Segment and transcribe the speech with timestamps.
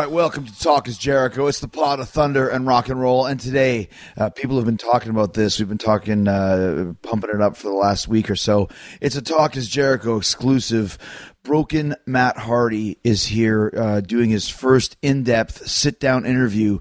[0.00, 1.46] Right, welcome to Talk is Jericho.
[1.46, 3.26] It's the plot of thunder and rock and roll.
[3.26, 5.58] And today, uh, people have been talking about this.
[5.58, 8.70] We've been talking, uh, pumping it up for the last week or so.
[9.02, 10.96] It's a Talk is Jericho exclusive.
[11.42, 16.78] Broken Matt Hardy is here uh, doing his first in depth sit down interview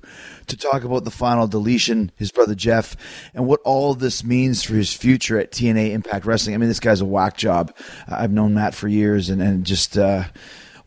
[0.47, 2.95] to talk about the final deletion, his brother Jeff,
[3.33, 6.55] and what all this means for his future at TNA Impact Wrestling.
[6.55, 7.75] I mean, this guy's a whack job.
[8.07, 9.97] I've known Matt for years and, and just.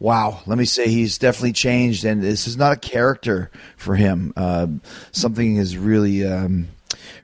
[0.03, 4.33] Wow, let me say he's definitely changed, and this is not a character for him.
[4.37, 4.67] Uh,
[5.13, 6.27] something is really.
[6.27, 6.71] Um,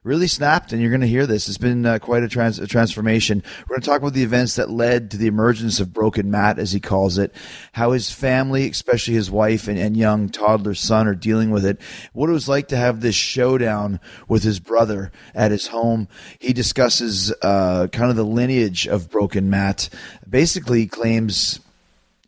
[0.05, 1.49] really snapped, and you're going to hear this.
[1.49, 3.43] It's been uh, quite a, trans- a, transformation.
[3.63, 6.59] We're going to talk about the events that led to the emergence of Broken Matt,
[6.59, 7.35] as he calls it,
[7.73, 11.81] how his family, especially his wife and, and young toddler son, are dealing with it,
[12.13, 16.09] what it was like to have this showdown with his brother at his home.
[16.39, 19.89] He discusses uh, kind of the lineage of Broken Matt,
[20.29, 21.61] basically claims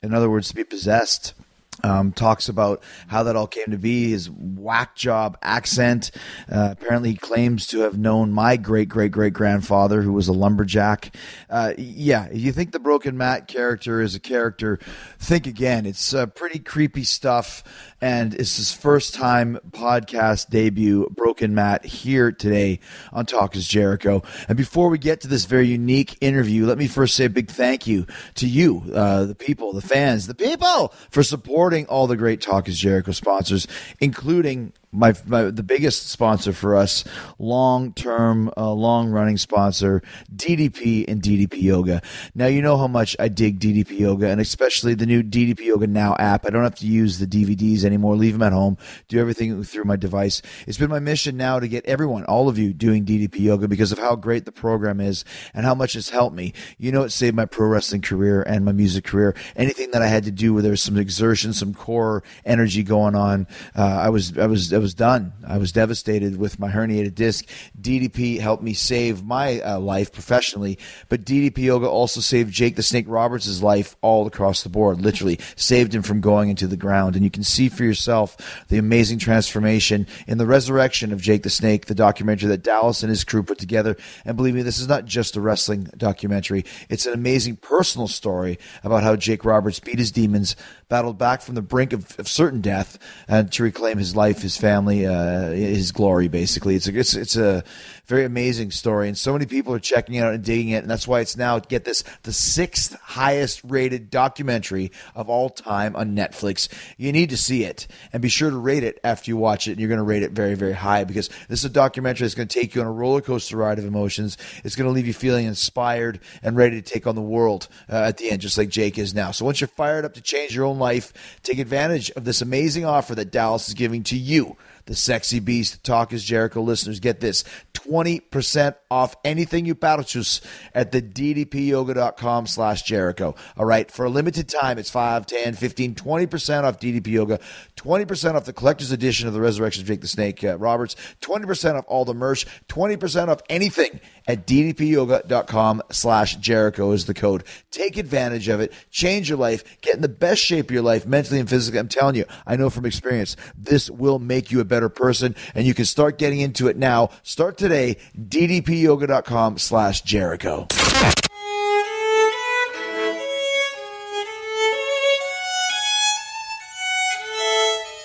[0.02, 1.34] in other words, to be possessed.
[1.82, 6.10] Um, talks about how that all came to be, his whack job accent.
[6.50, 10.34] Uh, apparently, he claims to have known my great great great grandfather, who was a
[10.34, 11.16] lumberjack.
[11.48, 14.78] Uh, yeah, if you think the Broken Matt character is a character,
[15.18, 15.86] think again.
[15.86, 17.64] It's uh, pretty creepy stuff,
[18.00, 22.80] and it's his first time podcast debut, Broken Matt, here today
[23.12, 24.22] on Talk is Jericho.
[24.48, 27.50] And before we get to this very unique interview, let me first say a big
[27.50, 28.06] thank you
[28.36, 32.68] to you, uh, the people, the fans, the people, for supporting all the great Talk
[32.68, 33.66] is Jericho sponsors,
[34.00, 37.04] including my, my the biggest sponsor for us,
[37.38, 40.02] long term, uh, long running sponsor,
[40.34, 42.02] DDP and DDP Yoga.
[42.34, 45.86] Now you know how much I dig DDP Yoga, and especially the new DDP Yoga
[45.86, 46.44] Now app.
[46.44, 48.16] I don't have to use the DVDs anymore.
[48.16, 48.78] Leave them at home.
[49.08, 50.42] Do everything through my device.
[50.66, 53.92] It's been my mission now to get everyone, all of you, doing DDP Yoga because
[53.92, 56.52] of how great the program is and how much it's helped me.
[56.78, 59.36] You know, it saved my pro wrestling career and my music career.
[59.54, 63.14] Anything that I had to do where there was some exertion, some core energy going
[63.14, 65.32] on, uh, I was I was was done.
[65.46, 67.46] I was devastated with my herniated disc.
[67.80, 72.82] DDP helped me save my uh, life professionally, but DDP Yoga also saved Jake the
[72.82, 75.00] Snake Roberts' life all across the board.
[75.00, 77.14] Literally saved him from going into the ground.
[77.14, 81.50] And you can see for yourself the amazing transformation in the resurrection of Jake the
[81.50, 83.96] Snake, the documentary that Dallas and his crew put together.
[84.24, 86.64] And believe me, this is not just a wrestling documentary.
[86.88, 90.56] It's an amazing personal story about how Jake Roberts beat his demons,
[90.88, 92.98] battled back from the brink of, of certain death,
[93.28, 94.69] and to reclaim his life, his family,
[95.06, 96.28] uh, his glory.
[96.28, 97.64] Basically, it's a it's, it's a
[98.10, 100.90] very amazing story, and so many people are checking it out and digging it, and
[100.90, 106.16] that's why it's now get this the sixth highest rated documentary of all time on
[106.16, 106.68] Netflix.
[106.98, 109.72] You need to see it, and be sure to rate it after you watch it.
[109.72, 112.34] And you're going to rate it very very high because this is a documentary that's
[112.34, 114.36] going to take you on a roller coaster ride of emotions.
[114.64, 117.96] It's going to leave you feeling inspired and ready to take on the world uh,
[117.96, 119.30] at the end, just like Jake is now.
[119.30, 121.12] So once you're fired up to change your own life,
[121.44, 125.82] take advantage of this amazing offer that Dallas is giving to you the sexy beast
[125.84, 130.40] talk is jericho listeners get this 20% off anything you purchase
[130.74, 133.34] at the ddpyoga.com slash jericho.
[133.56, 137.40] All right for a limited time it's 5 10 15 20% off ddp yoga
[137.76, 141.76] 20% off the collector's edition of the resurrection of jake the snake uh, roberts 20%
[141.76, 147.44] off all the merch 20% off anything at ddpyoga.com slash jericho is the code.
[147.70, 148.72] Take advantage of it.
[148.90, 149.80] Change your life.
[149.80, 151.80] Get in the best shape of your life mentally and physically.
[151.80, 155.66] I'm telling you i know from experience this will make you a better person and
[155.66, 157.10] you can start getting into it now.
[157.22, 160.66] Start today ddpyoga.com slash jericho.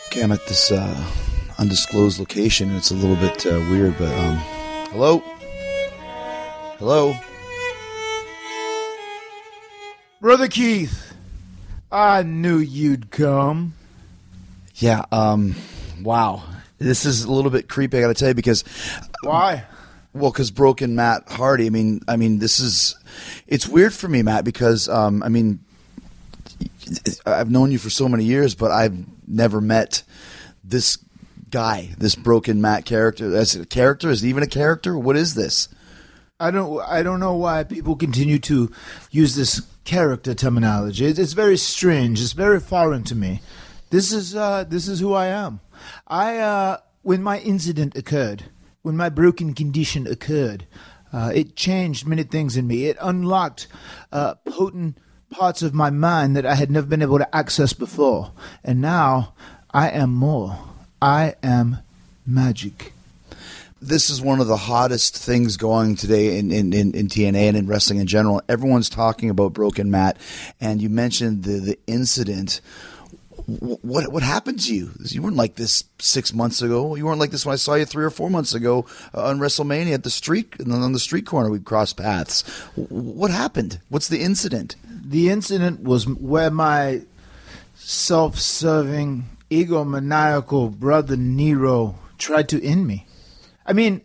[0.07, 1.05] Okay i'm at this uh,
[1.57, 2.73] undisclosed location.
[2.75, 4.35] It's a little bit uh, weird but um
[4.91, 5.19] hello?
[6.79, 7.15] Hello?
[10.21, 11.13] Brother Keith,
[11.91, 13.73] I knew you'd come.
[14.75, 15.55] yeah um
[16.01, 16.43] wow
[16.79, 18.63] this is a little bit creepy i gotta tell you because
[19.23, 19.65] Why?
[20.15, 21.65] Well, because broken Matt Hardy.
[21.65, 22.95] I mean, I mean, this is
[23.47, 25.59] it's weird for me, Matt, because um, I mean,
[27.25, 30.03] I've known you for so many years, but I've never met
[30.63, 30.97] this
[31.51, 33.29] guy, this broken Matt character.
[33.29, 34.09] That's a character.
[34.09, 34.97] Is it even a character?
[34.97, 35.67] What is this?
[36.39, 36.79] I don't.
[36.81, 38.71] I don't know why people continue to
[39.11, 41.07] use this character terminology.
[41.07, 42.21] It's, it's very strange.
[42.21, 43.41] It's very foreign to me.
[43.89, 44.33] This is.
[44.33, 45.59] Uh, this is who I am.
[46.07, 46.37] I.
[46.37, 48.45] Uh, when my incident occurred,
[48.81, 50.65] when my broken condition occurred,
[51.13, 52.85] uh, it changed many things in me.
[52.87, 53.67] It unlocked
[54.11, 54.97] uh, potent
[55.29, 58.31] parts of my mind that I had never been able to access before,
[58.63, 59.35] and now
[59.69, 60.57] I am more.
[60.99, 61.77] I am
[62.25, 62.91] magic.
[63.79, 67.57] This is one of the hottest things going today in, in, in, in TNA and
[67.57, 68.41] in wrestling in general.
[68.49, 70.17] Everyone's talking about Broken Matt,
[70.59, 72.61] and you mentioned the, the incident.
[73.47, 74.91] What what happened to you?
[74.99, 76.95] You weren't like this six months ago.
[76.95, 79.39] You weren't like this when I saw you three or four months ago uh, on
[79.39, 81.49] WrestleMania at the street on the street corner.
[81.49, 82.41] We crossed paths.
[82.75, 83.79] What happened?
[83.89, 84.75] What's the incident?
[84.87, 87.01] The incident was where my
[87.75, 93.05] self-serving, egomaniacal brother Nero tried to end me.
[93.65, 94.01] I mean,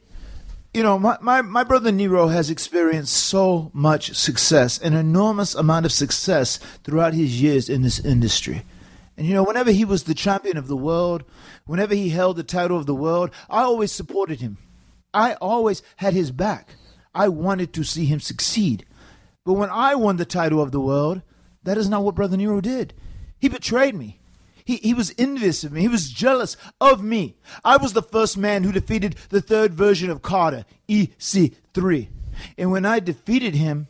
[0.75, 5.87] you know, my, my, my brother Nero has experienced so much success, an enormous amount
[5.87, 8.62] of success throughout his years in this industry.
[9.20, 11.25] And you know, whenever he was the champion of the world,
[11.67, 14.56] whenever he held the title of the world, I always supported him.
[15.12, 16.76] I always had his back.
[17.14, 18.87] I wanted to see him succeed.
[19.44, 21.20] But when I won the title of the world,
[21.64, 22.94] that is not what Brother Nero did.
[23.38, 24.20] He betrayed me.
[24.64, 25.82] He, he was envious of me.
[25.82, 27.37] He was jealous of me.
[27.62, 32.08] I was the first man who defeated the third version of Carter, EC3.
[32.56, 33.88] And when I defeated him,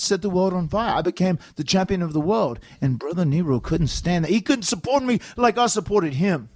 [0.00, 0.96] set the world on fire.
[0.96, 2.58] I became the champion of the world.
[2.80, 4.30] And Brother Nero couldn't stand that.
[4.30, 6.48] He couldn't support me like I supported him.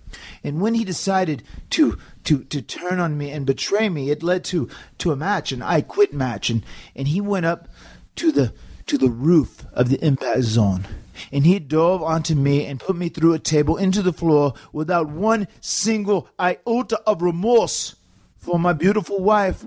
[0.44, 4.44] And when he decided to to to turn on me and betray me, it led
[4.44, 4.68] to
[4.98, 6.50] to a match, and I quit match.
[6.50, 7.68] And, and he went up
[8.16, 8.52] to the
[8.86, 10.86] to the roof of the impact zone.
[11.30, 15.08] And he dove onto me and put me through a table into the floor without
[15.08, 17.96] one single iota of remorse
[18.38, 19.66] for my beautiful wife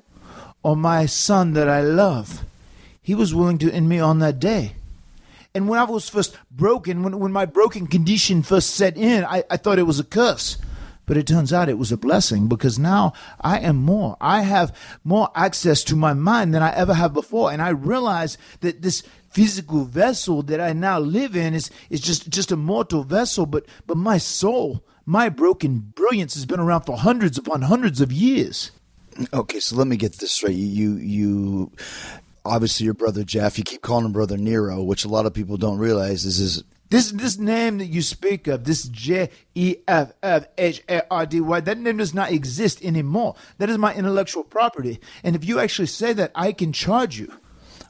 [0.63, 2.43] or my son that I love.
[3.05, 4.77] He was willing to end me on that day.
[5.53, 9.43] And when I was first broken, when, when my broken condition first set in, I,
[9.47, 10.57] I thought it was a curse.
[11.05, 14.17] But it turns out it was a blessing because now I am more.
[14.19, 17.51] I have more access to my mind than I ever have before.
[17.51, 22.27] And I realize that this physical vessel that I now live in is, is just,
[22.27, 26.97] just a mortal vessel, but, but my soul, my broken brilliance has been around for
[26.97, 28.71] hundreds upon hundreds of years.
[29.31, 30.55] Okay, so let me get this straight.
[30.55, 31.71] You you
[32.45, 33.57] obviously your brother Jeff.
[33.57, 36.63] You keep calling him brother Nero, which a lot of people don't realize is his.
[36.89, 41.25] This this name that you speak of, this J E F F H A R
[41.25, 43.35] D Y, that name does not exist anymore.
[43.57, 47.33] That is my intellectual property, and if you actually say that, I can charge you.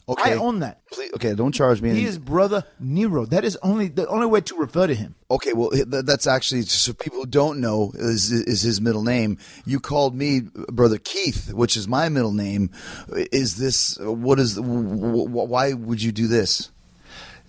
[0.07, 0.33] Okay.
[0.33, 0.85] I own that.
[0.91, 1.91] Please, okay, don't charge me.
[1.91, 3.25] He is brother Nero.
[3.25, 5.15] That is only the only way to refer to him.
[5.31, 9.39] Okay, well, that's actually so people who don't know is is his middle name.
[9.65, 12.69] You called me brother Keith, which is my middle name.
[13.31, 16.69] Is this what is why would you do this?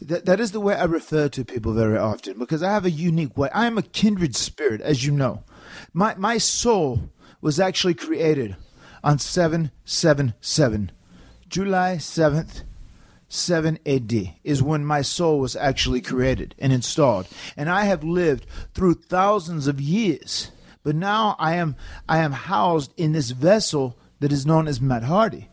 [0.01, 2.91] That, that is the way I refer to people very often because I have a
[2.91, 3.49] unique way.
[3.51, 5.45] I am a kindred spirit, as you know.
[5.93, 7.11] My my soul
[7.43, 8.57] was actually created
[9.05, 10.91] on seven seven seven
[11.49, 12.63] July 7th,
[13.29, 17.27] 7 AD is when my soul was actually created and installed.
[17.57, 20.51] And I have lived through thousands of years.
[20.83, 21.75] But now I am
[22.09, 25.49] I am housed in this vessel that is known as Matt Hardy.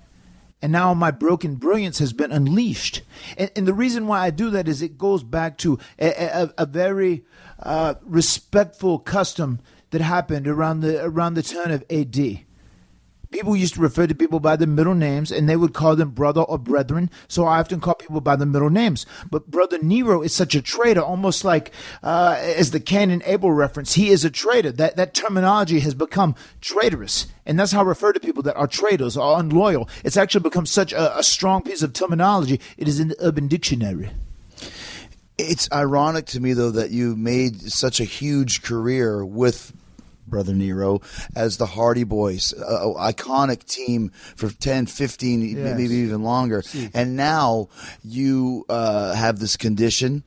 [0.61, 3.01] And now my broken brilliance has been unleashed.
[3.37, 6.53] And, and the reason why I do that is it goes back to a, a,
[6.59, 7.25] a very
[7.59, 9.59] uh, respectful custom
[9.89, 12.45] that happened around the around the turn of AD
[13.33, 16.11] people used to refer to people by their middle names and they would call them
[16.11, 17.09] brother or brethren.
[17.27, 19.05] So I often call people by their middle names.
[19.29, 21.71] But brother Nero is such a traitor, almost like
[22.03, 24.71] uh, as the Cain and Abel reference, he is a traitor.
[24.71, 27.27] That that terminology has become traitorous.
[27.45, 29.89] And that's how I refer to people that are traitors or unloyal.
[30.03, 32.61] It's actually become such a, a strong piece of terminology.
[32.77, 34.11] It is in the Urban Dictionary.
[35.37, 39.73] It's ironic to me, though, that you made such a huge career with
[40.27, 41.01] Brother Nero,
[41.35, 45.57] as the Hardy Boys, uh, iconic team for 10, 15, yes.
[45.57, 46.61] maybe even longer.
[46.61, 46.89] See.
[46.93, 47.69] And now
[48.03, 50.23] you uh, have this condition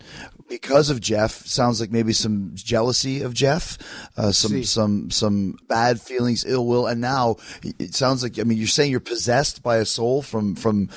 [0.48, 1.32] because of Jeff.
[1.46, 3.78] Sounds like maybe some jealousy of Jeff,
[4.16, 4.64] uh, some See.
[4.64, 8.90] some some bad feelings, ill will, and now it sounds like I mean you're saying
[8.90, 10.88] you're possessed by a soul from from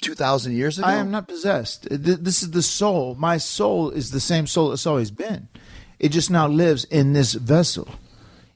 [0.00, 0.86] two thousand years ago.
[0.86, 1.88] I am not possessed.
[1.90, 3.14] This is the soul.
[3.16, 5.48] My soul is the same soul it's always been.
[5.98, 7.88] It just now lives in this vessel.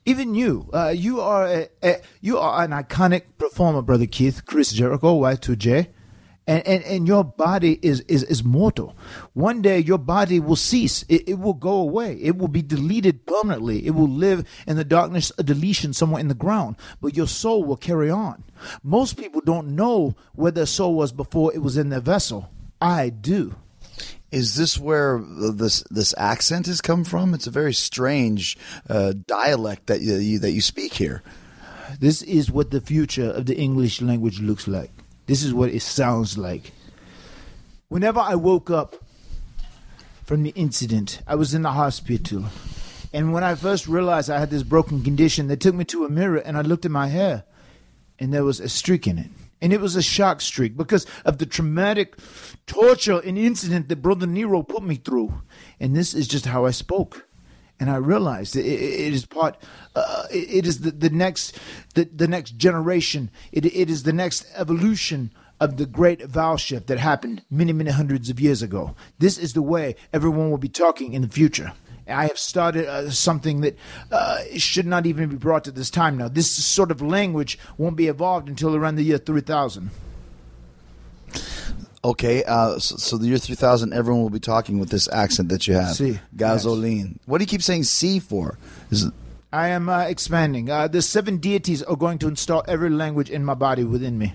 [0.09, 4.73] Even you, uh, you are a, a, you are an iconic performer, brother Keith, Chris
[4.73, 5.87] Jericho, Y2J,
[6.47, 8.97] and, and, and your body is, is, is mortal.
[9.35, 11.05] One day your body will cease.
[11.11, 12.15] It, it will go away.
[12.23, 13.85] It will be deleted permanently.
[13.85, 16.77] It will live in the darkness of deletion somewhere in the ground.
[17.03, 18.45] But your soul will carry on.
[18.83, 22.49] Most people don't know where their soul was before it was in their vessel.
[22.81, 23.57] I do.
[24.31, 27.33] Is this where this this accent has come from?
[27.33, 28.59] It's a very strange
[28.89, 31.23] uh, dialect that you, that you speak here.
[31.99, 34.91] This is what the future of the English language looks like.
[35.27, 36.73] This is what it sounds like.
[37.89, 38.97] Whenever I woke up
[40.25, 42.45] from the incident, I was in the hospital.
[43.15, 46.11] And when I first realized I had this broken condition, they took me to a
[46.11, 47.45] mirror and I looked at my hair
[48.19, 49.31] and there was a streak in it.
[49.61, 52.17] And it was a shock streak because of the traumatic
[52.67, 55.43] torture and incident that Brother Nero put me through.
[55.81, 57.29] And this is just how I spoke.
[57.81, 59.57] and I realized it, it is part.
[59.95, 61.59] Uh, it, is the, the next
[61.95, 63.31] the, the next generation.
[63.53, 67.91] It, it is the next evolution of the great vowel shift that happened many many
[67.91, 68.95] hundreds of years ago.
[69.19, 71.73] This is the way everyone will be talking in the future.
[72.09, 73.77] I have started uh, something that
[74.11, 76.29] uh, should not even be brought to this time now.
[76.29, 79.91] This sort of language won't be evolved until around the year 3000.
[82.05, 85.67] Okay, uh, so, so the year 3000, everyone will be talking with this accent that
[85.67, 85.97] you have.
[85.97, 87.19] Si, Gasoline.
[87.27, 88.57] What do you keep saying C for?
[88.91, 89.13] Is it,
[89.53, 90.71] I am uh, expanding.
[90.71, 94.35] Uh, the seven deities are going to install every language in my body within me.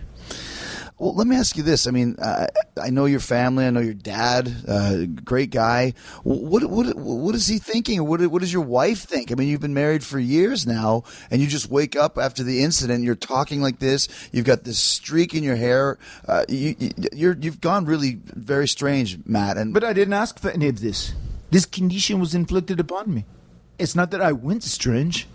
[0.99, 1.87] Well, let me ask you this.
[1.87, 2.47] I mean, uh,
[2.81, 3.65] I know your family.
[3.65, 4.53] I know your dad.
[4.67, 5.93] Uh, great guy.
[6.23, 9.31] What what what is he thinking, what what does your wife think?
[9.31, 12.63] I mean, you've been married for years now, and you just wake up after the
[12.63, 13.03] incident.
[13.03, 14.07] You're talking like this.
[14.31, 15.97] You've got this streak in your hair.
[16.27, 19.57] Uh, you, you you're you've gone really very strange, Matt.
[19.57, 21.13] And But I didn't ask for any of this.
[21.49, 23.25] This condition was inflicted upon me.
[23.79, 25.27] It's not that I went strange.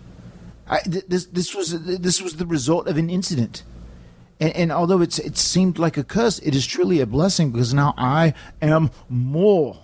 [0.67, 3.63] I, th- this this was this was the result of an incident.
[4.39, 7.73] And, and although it's it seemed like a curse, it is truly a blessing because
[7.73, 9.77] now I am more.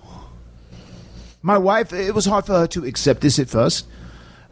[1.42, 3.86] My wife, it was hard for her to accept this at first.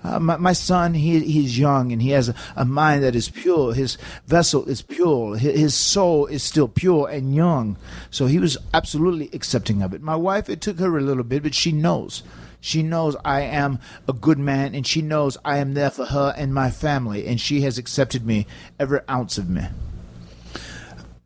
[0.03, 3.29] Uh, my, my son, he he's young and he has a, a mind that is
[3.29, 3.73] pure.
[3.73, 5.37] His vessel is pure.
[5.37, 7.77] His, his soul is still pure and young.
[8.11, 10.01] So he was absolutely accepting of it.
[10.01, 12.21] My wife, it took her a little bit, but she knows.
[12.59, 16.33] She knows I am a good man and she knows I am there for her
[16.37, 17.25] and my family.
[17.25, 18.45] And she has accepted me,
[18.79, 19.63] every ounce of me.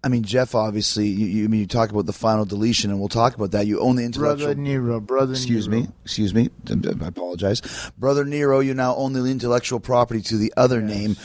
[0.03, 2.99] I mean, Jeff, obviously, you, you I mean you talk about the final deletion, and
[2.99, 3.65] we'll talk about that.
[3.65, 4.47] You own the intellectual.
[4.47, 5.81] Brother Nero, brother Excuse Nero.
[5.81, 5.87] me.
[6.05, 6.49] Excuse me.
[6.69, 7.61] I apologize.
[7.97, 11.17] Brother Nero, you now own the intellectual property to the other name.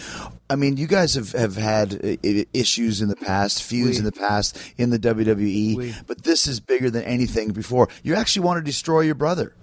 [0.48, 2.18] I mean, you guys have, have had
[2.52, 6.90] issues in the past, feuds in the past in the WWE, but this is bigger
[6.90, 7.88] than anything before.
[8.02, 9.54] You actually want to destroy your brother,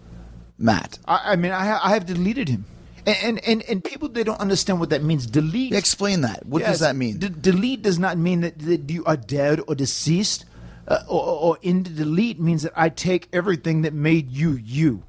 [0.57, 0.97] Matt.
[1.05, 2.65] I, I mean, I, ha- I have deleted him.
[3.05, 5.25] And, and, and, people, they don't understand what that means.
[5.25, 5.73] Delete.
[5.73, 6.45] Explain that.
[6.45, 7.17] What Yes, does that mean?
[7.17, 10.45] D- delete does not mean that, that you are dead or deceased.
[10.87, 14.53] Uh, or, or or in the delete means that I take everything that made you
[14.53, 15.03] you.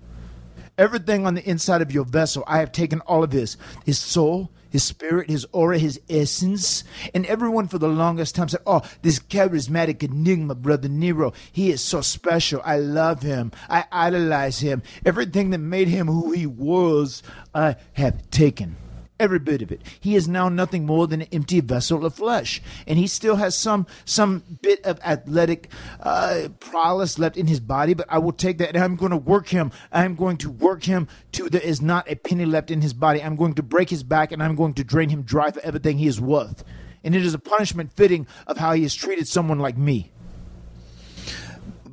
[0.77, 3.57] Everything on the inside of your vessel, I have taken all of this.
[3.85, 6.85] his soul, his spirit, his aura, his essence.
[7.15, 11.81] And everyone for the longest time said, Oh, this charismatic enigma, Brother Nero, he is
[11.81, 12.63] so special.
[12.65, 13.53] I love him.
[13.69, 14.83] I idolize him.
[15.05, 17.23] Everything that made him who he was,
[17.55, 18.77] I have taken
[19.21, 19.83] every bit of it.
[20.01, 23.57] He is now nothing more than an empty vessel of flesh, and he still has
[23.57, 27.95] some some bit of athletic uh, prowess left in his body.
[27.95, 29.71] But I will take that, and I'm going to work him.
[29.93, 33.23] I'm going to work him till there is not a penny left in his body.
[33.23, 35.99] I'm going to break his back, and I'm going to drain him dry for everything
[35.99, 36.65] he is worth.
[37.05, 40.13] And it is a punishment fitting of how he has treated someone like me.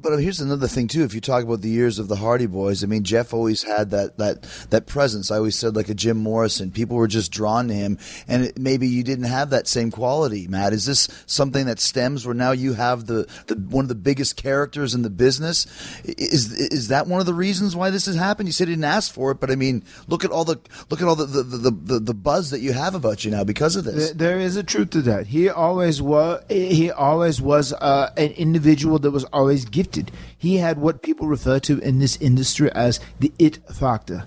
[0.08, 1.04] But here's another thing too.
[1.04, 3.90] If you talk about the years of the Hardy Boys, I mean, Jeff always had
[3.90, 5.32] that that that presence.
[5.32, 6.72] I always said like a Jim Morrison.
[6.72, 10.48] People were just drawn to him, and it, maybe you didn't have that same quality.
[10.48, 13.96] Matt, is this something that stems where now you have the, the one of the
[13.96, 15.66] biggest characters in the business?
[16.06, 18.48] Is is that one of the reasons why this has happened?
[18.48, 20.58] You said you didn't ask for it, but I mean, look at all the
[20.90, 23.44] look at all the the, the, the, the buzz that you have about you now
[23.44, 24.12] because of this.
[24.12, 25.26] There- is a truth to that.
[25.28, 26.44] He always was.
[26.48, 29.97] He always was uh, an individual that was always gifted.
[30.38, 34.26] He had what people refer to in this industry as the it factor.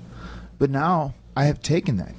[0.58, 2.14] But now I have taken that.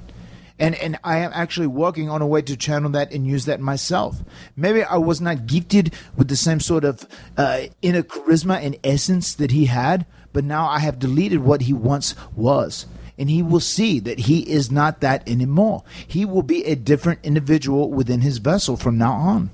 [0.58, 3.60] And, and I am actually working on a way to channel that and use that
[3.60, 4.22] myself.
[4.54, 7.06] Maybe I was not gifted with the same sort of
[7.36, 11.72] uh, inner charisma and essence that he had, but now I have deleted what he
[11.72, 12.86] once was
[13.18, 15.84] and he will see that he is not that anymore.
[16.06, 19.50] He will be a different individual within his vessel from now on.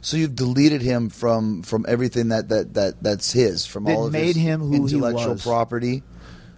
[0.00, 4.06] So you've deleted him from from everything that that, that that's his from That all
[4.06, 5.42] of made his him who he was.
[5.42, 6.02] property.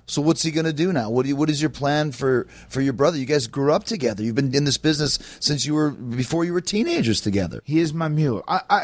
[0.07, 1.11] So what's he going to do now?
[1.11, 3.19] What do you, what is your plan for for your brother?
[3.19, 4.23] You guys grew up together.
[4.23, 7.61] You've been in this business since you were before you were teenagers together.
[7.65, 8.43] He is my mule.
[8.49, 8.77] I, I,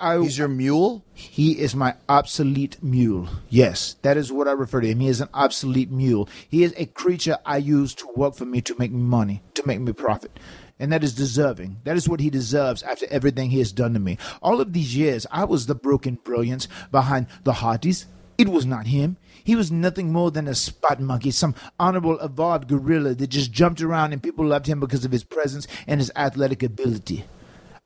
[0.00, 1.04] I, I, He's your mule.
[1.12, 3.28] He is my obsolete mule.
[3.50, 5.00] Yes, that is what I refer to him.
[5.00, 6.26] He is an obsolete mule.
[6.48, 9.66] He is a creature I use to work for me to make me money, to
[9.66, 10.38] make me profit.
[10.82, 11.76] And that is deserving.
[11.84, 14.18] That is what he deserves after everything he has done to me.
[14.42, 18.06] All of these years, I was the broken brilliance behind the Hardys.
[18.36, 19.16] It was not him.
[19.44, 23.80] He was nothing more than a spot monkey, some honorable, evolved gorilla that just jumped
[23.80, 27.26] around and people loved him because of his presence and his athletic ability.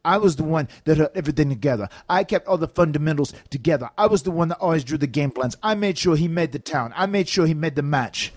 [0.03, 1.91] I was the one that held everything together.
[2.09, 3.91] I kept all the fundamentals together.
[3.99, 5.59] I was the one that always drew the game plans.
[5.63, 6.95] I made sure he made the town.
[6.97, 8.33] I made sure he made the match.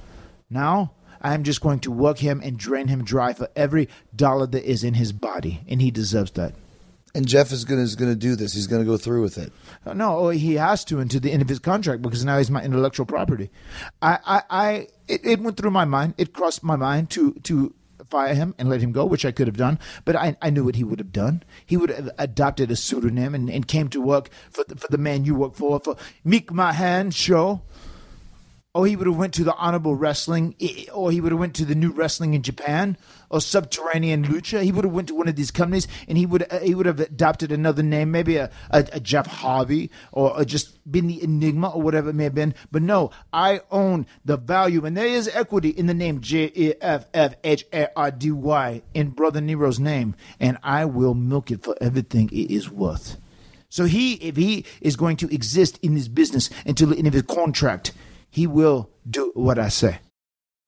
[0.50, 4.48] Now, I am just going to work him and drain him dry for every dollar
[4.48, 6.56] that is in his body, and he deserves that.
[7.16, 8.54] And Jeff is gonna is gonna do this.
[8.54, 9.52] He's gonna go through with it.
[9.86, 12.52] Uh, no, oh, he has to until the end of his contract because now he's
[12.52, 13.50] my intellectual property.
[14.02, 16.14] I, I, I it, it went through my mind.
[16.18, 17.74] It crossed my mind to to
[18.10, 19.80] fire him and let him go, which I could have done.
[20.06, 21.44] But I, I knew what he would have done.
[21.66, 24.98] He would have adopted a pseudonym and, and came to work for the, for the
[24.98, 27.62] man you work for, for Meek Mahan show
[28.76, 30.54] or he would have went to the honorable wrestling
[30.94, 32.96] or he would have went to the new wrestling in japan
[33.32, 34.62] or subterranean lucha.
[34.64, 37.00] He would have went to one of these companies and he would he would have
[37.00, 41.70] adopted another name maybe a, a, a jeff harvey or, or, just been the enigma
[41.70, 42.54] or whatever it may have been.
[42.72, 46.82] But no i own the value and there is equity in the name j-e-f-f-h-a-r-d-y
[48.94, 53.18] in brother nero's name and i will milk it for everything it is worth.
[53.70, 57.14] So he if he is going to exist in this business until the end of
[57.14, 57.94] his contract
[58.30, 60.00] he will do what I say.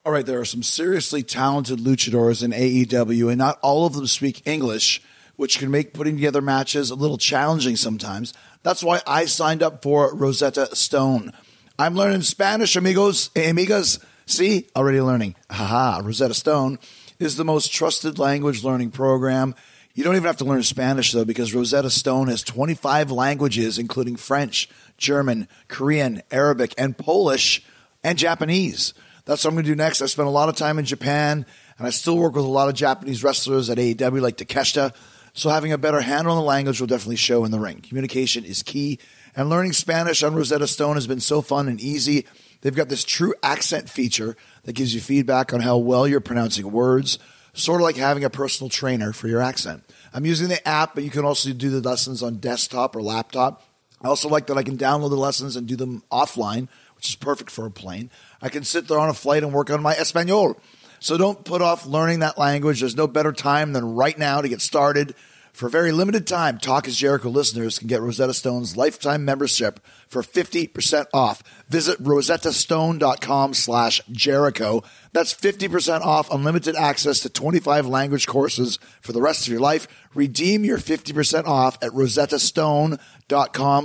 [0.03, 4.07] All right, there are some seriously talented luchadors in AEW, and not all of them
[4.07, 5.01] speak English,
[5.35, 8.33] which can make putting together matches a little challenging sometimes.
[8.63, 11.33] That's why I signed up for Rosetta Stone.
[11.77, 14.03] I'm learning Spanish, amigos, amigas.
[14.25, 15.35] See, already learning.
[15.49, 16.79] Haha, Rosetta Stone
[17.19, 19.53] is the most trusted language learning program.
[19.93, 24.15] You don't even have to learn Spanish, though, because Rosetta Stone has 25 languages, including
[24.15, 24.69] French,
[25.01, 27.65] German, Korean, Arabic, and Polish,
[28.03, 28.93] and Japanese.
[29.25, 30.01] That's what I'm going to do next.
[30.01, 31.45] I spent a lot of time in Japan,
[31.77, 34.95] and I still work with a lot of Japanese wrestlers at AEW, like Takeshita.
[35.33, 37.81] So having a better handle on the language will definitely show in the ring.
[37.81, 38.99] Communication is key,
[39.35, 42.25] and learning Spanish on Rosetta Stone has been so fun and easy.
[42.61, 46.71] They've got this true accent feature that gives you feedback on how well you're pronouncing
[46.71, 47.17] words,
[47.53, 49.83] sort of like having a personal trainer for your accent.
[50.13, 53.63] I'm using the app, but you can also do the lessons on desktop or laptop.
[54.03, 57.15] I also like that I can download the lessons and do them offline, which is
[57.15, 58.09] perfect for a plane.
[58.41, 60.57] I can sit there on a flight and work on my Espanol.
[60.99, 62.79] So don't put off learning that language.
[62.79, 65.15] There's no better time than right now to get started.
[65.53, 69.81] For a very limited time, Talk is Jericho listeners can get Rosetta Stone's lifetime membership
[70.07, 71.43] for 50% off.
[71.67, 74.81] Visit rosettastone.com slash Jericho.
[75.11, 79.87] That's 50% off unlimited access to 25 language courses for the rest of your life.
[80.13, 82.99] Redeem your 50% off at rosettastone.com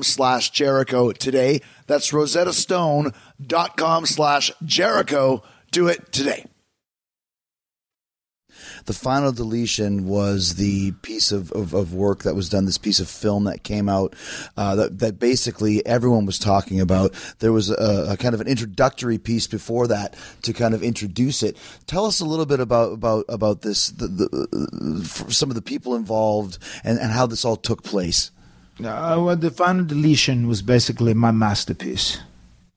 [0.02, 1.60] slash Jericho today.
[1.86, 5.42] That's rosettastone.com slash Jericho.
[5.70, 6.46] Do it today
[8.86, 13.00] the final deletion was the piece of, of, of, work that was done, this piece
[13.00, 14.14] of film that came out
[14.56, 17.12] uh, that, that basically everyone was talking about.
[17.40, 21.42] There was a, a, kind of an introductory piece before that to kind of introduce
[21.42, 21.56] it.
[21.86, 25.62] Tell us a little bit about about about this, the, the, uh, some of the
[25.62, 28.30] people involved, and, and how this all took place.
[28.78, 32.18] Uh, well, the final deletion was basically my masterpiece.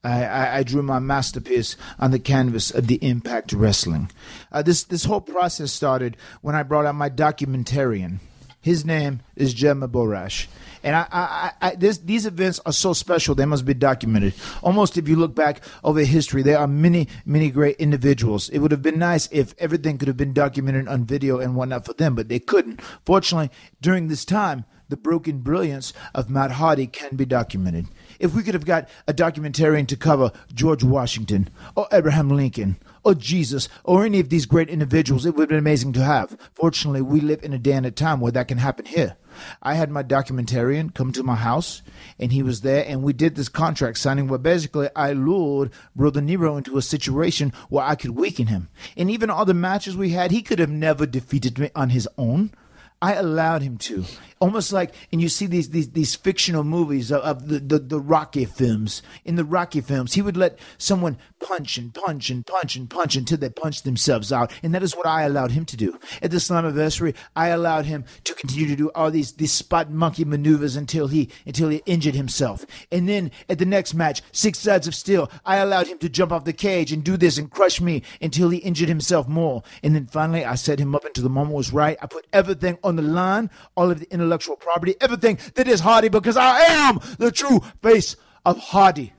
[0.02, 4.10] I, I, I, drew my masterpiece on the canvas of the Impact Wrestling.
[4.50, 8.20] Uh, this this whole process started when I brought out my documentarian.
[8.60, 10.46] His name is Jeremy Borash.
[10.82, 14.34] And I, I, I, this, these events are so special, they must be documented.
[14.62, 18.50] Almost if you look back over history, there are many, many great individuals.
[18.50, 21.86] It would have been nice if everything could have been documented on video and whatnot
[21.86, 22.82] for them, but they couldn't.
[23.04, 27.86] Fortunately, during this time, the broken brilliance of Matt Hardy can be documented
[28.18, 33.14] if we could have got a documentarian to cover George Washington or Abraham Lincoln or
[33.14, 36.36] Jesus or any of these great individuals, it would have been amazing to have.
[36.54, 39.16] Fortunately, we live in a day and a time where that can happen here.
[39.62, 41.82] I had my documentarian come to my house,
[42.18, 46.20] and he was there, and we did this contract signing where basically I lured Brother
[46.20, 48.68] Nero into a situation where I could weaken him.
[48.96, 52.08] And even all the matches we had, he could have never defeated me on his
[52.18, 52.52] own.
[53.00, 54.04] I allowed him to
[54.40, 58.00] almost like and you see these these, these fictional movies of, of the, the, the
[58.00, 59.02] rocky films.
[59.24, 63.16] In the rocky films he would let someone punch and punch and punch and punch
[63.16, 64.50] until they punched themselves out.
[64.62, 65.98] And that is what i allowed him to do.
[66.22, 70.24] At the slammiversary i allowed him to continue to do all these these spot monkey
[70.24, 72.64] maneuvers until he until he injured himself.
[72.90, 76.32] And then at the next match six sides of steel i allowed him to jump
[76.32, 79.62] off the cage and do this and crush me until he injured himself more.
[79.82, 81.98] And then finally i set him up until the moment was right.
[82.00, 85.80] I put everything on the line all of the intellectual intellectual property, everything that is
[85.80, 88.14] Hardy, because I am the true face
[88.46, 89.12] of Hardy.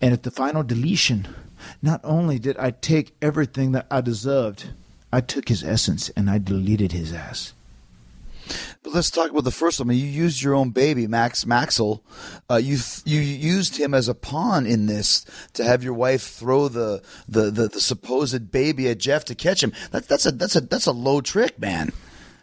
[0.00, 1.28] And at the final deletion,
[1.80, 4.70] not only did I take everything that I deserved,
[5.12, 7.52] I took his essence and I deleted his ass.
[8.82, 9.88] But let's talk about the first one.
[9.90, 12.00] You used your own baby, Max Maxel.
[12.50, 16.66] Uh, you you used him as a pawn in this to have your wife throw
[16.66, 19.72] the, the, the, the supposed baby at Jeff to catch him.
[19.92, 21.92] That, that's a that's a that's a low trick, man.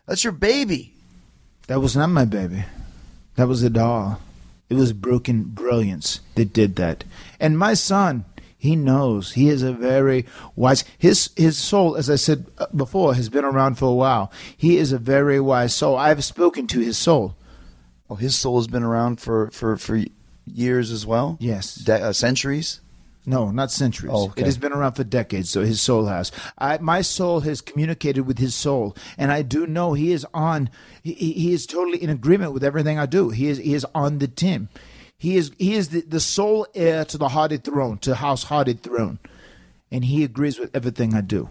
[0.06, 0.97] That's your baby.
[1.68, 2.64] That was not my baby.
[3.36, 4.20] That was a doll.
[4.70, 7.04] It was broken brilliance that did that.
[7.40, 8.26] And my son,
[8.58, 9.34] he knows.
[9.34, 10.26] He is a very
[10.56, 10.84] wise.
[10.98, 14.32] His his soul, as I said uh, before, has been around for a while.
[14.56, 15.96] He is a very wise soul.
[15.96, 17.36] I have spoken to his soul.
[18.10, 20.04] Oh, his soul has been around for for for
[20.46, 21.38] years as well.
[21.40, 21.76] Yes.
[21.76, 22.82] De- uh, centuries.
[23.28, 24.14] No, not centuries.
[24.16, 24.42] Oh, okay.
[24.42, 26.32] It has been around for decades, so his soul has.
[26.58, 30.70] I, my soul has communicated with his soul, and I do know he is on.
[31.04, 33.30] He, he is totally in agreement with everything I do.
[33.30, 34.70] He is he is on the team.
[35.18, 38.76] He is he is the, the sole heir to the Hardy throne, to House Hardy
[38.76, 39.20] throne,
[39.92, 41.50] and he agrees with everything I do.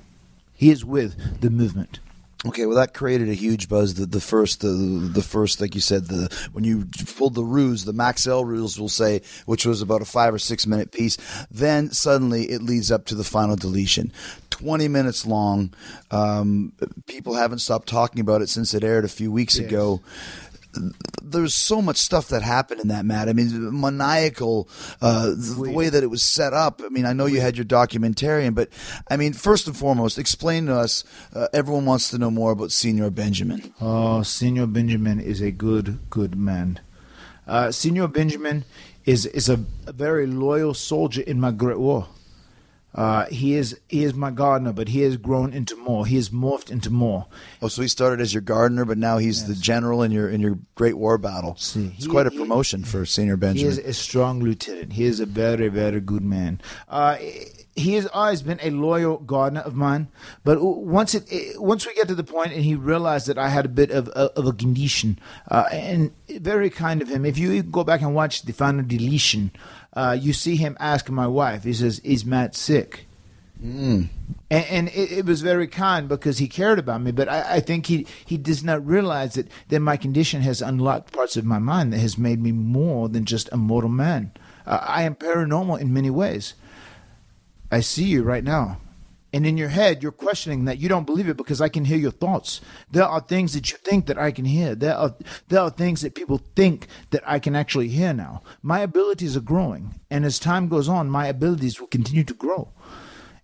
[0.55, 2.01] He is with the movement.
[2.45, 3.95] Okay, well, that created a huge buzz.
[3.95, 6.85] The, the first, the, the first, like you said, the when you
[7.17, 10.67] pulled the ruse, the Maxel rules will say, which was about a five or six
[10.67, 11.17] minute piece.
[11.51, 14.13] Then suddenly it leads up to the final deletion,
[14.51, 15.73] twenty minutes long.
[16.11, 16.73] Um,
[17.07, 19.67] people haven't stopped talking about it since it aired a few weeks Yes.
[19.69, 20.03] ago.
[21.23, 23.29] There's so much stuff that happened in that, Matt.
[23.29, 24.69] I mean, maniacal,
[25.01, 26.81] uh, the way that it was set up.
[26.85, 28.69] I mean, I know you had your documentarian, but
[29.11, 31.05] I mean, first and foremost, explain to us.
[31.35, 33.73] Uh, everyone wants to know more about Senior Benjamin.
[33.81, 36.81] Oh, Senor Benjamin is a good, good man.
[37.47, 38.65] Uh, Senor Benjamin
[39.05, 42.09] is is a, a very loyal soldier in my Great War.
[42.97, 46.07] Uh, he is he is my gardener, but he has grown into more.
[46.07, 47.27] He has morphed into more.
[47.61, 50.41] Oh, so he started as your gardener, but now he's the general in your in
[50.41, 51.55] your Great War battle.
[51.59, 53.71] See, it's he- quite a he- promotion for Senior Benjamin.
[53.73, 54.95] He is a strong lieutenant.
[54.95, 56.61] He is a very, very good man.
[56.89, 57.17] Uh,
[57.77, 60.09] he has always been a loyal gardener of mine.
[60.45, 63.49] But once it, it- once we get to the point, and he realized that I
[63.51, 65.19] had a bit of of a condition,
[65.51, 67.25] uh, and very kind of him.
[67.25, 69.51] If you go back and watch the final deletion,
[69.95, 71.65] uh, you see him ask my wife.
[71.65, 73.07] He says, "Is Matt sick?"
[73.63, 74.11] And,
[74.51, 77.11] and it, it was very kind because he cared about me.
[77.11, 81.13] But I, I think he, he does not realize that, that my condition has unlocked
[81.13, 84.33] parts of my mind that has made me more than just a mortal man.
[84.67, 86.55] Uh, I am paranormal in many ways.
[87.71, 88.79] I see you right now.
[89.33, 91.99] And in your head, you're questioning that you don't believe it because I can hear
[91.99, 92.61] your thoughts.
[92.91, 94.75] There are things that you think that I can hear.
[94.75, 95.15] There are
[95.49, 98.43] there are things that people think that I can actually hear now.
[98.63, 102.73] My abilities are growing, and as time goes on, my abilities will continue to grow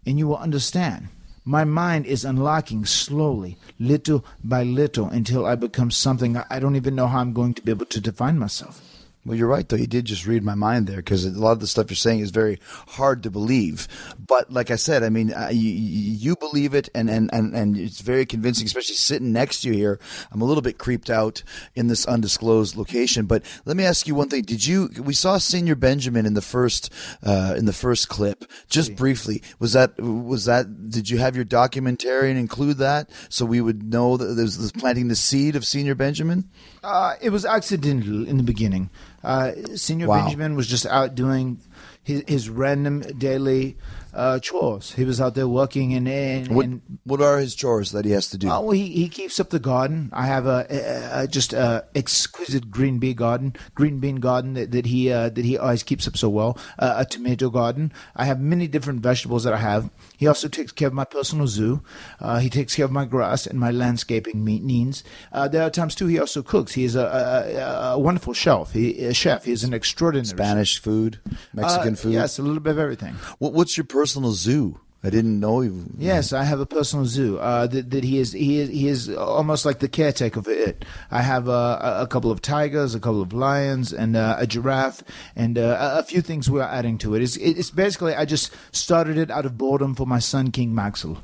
[0.06, 1.08] and you will understand.
[1.44, 6.94] My mind is unlocking slowly, little by little, until I become something I don't even
[6.94, 8.80] know how I'm going to be able to define myself.
[9.24, 9.76] Well, you're right, though.
[9.76, 12.20] You did just read my mind there because a lot of the stuff you're saying
[12.20, 12.58] is very
[12.88, 13.86] hard to believe.
[14.18, 17.76] But like I said, I mean, uh, you, you believe it, and, and, and, and
[17.76, 20.00] it's very convincing, especially sitting next to you here.
[20.32, 21.44] I'm a little bit creeped out
[21.76, 23.26] in this undisclosed location.
[23.26, 24.90] But let me ask you one thing: Did you?
[25.00, 29.40] We saw Senior Benjamin in the first uh, in the first clip, just briefly.
[29.60, 30.90] Was that was that?
[30.90, 35.06] Did you have your documentarian include that so we would know that there's this planting
[35.06, 36.50] the seed of Senior Benjamin?
[36.82, 38.90] Uh, it was accidental in the beginning.
[39.22, 40.22] Uh, Senior Wow.
[40.24, 41.60] Benjamin was just out doing
[42.02, 43.76] his, his random daily
[44.12, 44.92] uh, chores.
[44.92, 48.10] He was out there working and, and, What and what are his chores that he
[48.12, 48.48] has to do?
[48.48, 50.10] Oh, well, he, he keeps up the garden.
[50.12, 54.72] I have a, a, a just a exquisite green bean garden, green bean garden that,
[54.72, 56.58] that he uh, that he always keeps up so well.
[56.78, 57.92] Uh, a tomato garden.
[58.16, 59.90] I have many different vegetables that I have.
[60.16, 61.82] He also takes care of my personal zoo.
[62.20, 65.04] Uh, he takes care of my grass and my landscaping needs.
[65.32, 66.72] Uh, there are times too he also cooks.
[66.72, 68.72] He is a, a, wonderful chef.
[68.72, 69.44] He a chef.
[69.44, 70.36] He is an extraordinary chef.
[70.36, 71.20] Spanish food,
[71.52, 72.12] Mexican food.
[72.12, 73.14] Yes, a little bit of everything.
[73.38, 74.78] What, what's your personal zoo?
[75.04, 75.62] I didn't know.
[75.62, 77.38] You, Yes, I have a personal zoo.
[77.38, 80.84] Uh, that, that he is he is he is almost like the caretaker for it.
[81.10, 84.46] I have uh, a, a couple of tigers, a couple of lions, and uh, a
[84.46, 85.02] giraffe,
[85.34, 87.22] and uh, a few things we're adding to it.
[87.22, 91.18] It's, it's basically I just started it out of boredom for my son King Maxel.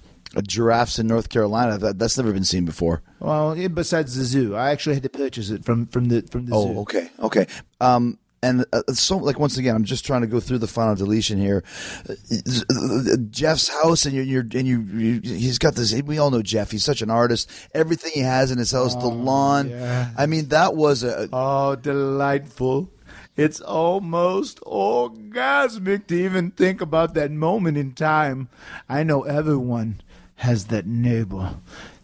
[0.47, 1.79] Giraffes in North Carolina.
[1.79, 3.03] That, that's never been seen before.
[3.21, 6.55] Well, besides the zoo, I actually had to purchase it from from the from the
[6.55, 6.79] Oh, zoo.
[6.81, 7.47] okay, okay.
[7.81, 10.95] Um, and uh, so, like once again, I'm just trying to go through the final
[10.95, 11.65] deletion here.
[12.09, 15.93] Uh, Jeff's house, and you're, you're and you, you, he's got this.
[16.03, 16.71] We all know Jeff.
[16.71, 17.51] He's such an artist.
[17.75, 19.71] Everything he has in his house, the lawn.
[19.71, 20.11] yeah.
[20.17, 21.29] I mean, that was a.
[21.33, 22.91] Oh, delightful.
[23.37, 28.49] It's almost orgasmic to even think about that moment in time.
[28.89, 30.01] I know everyone
[30.37, 31.57] has that neighbor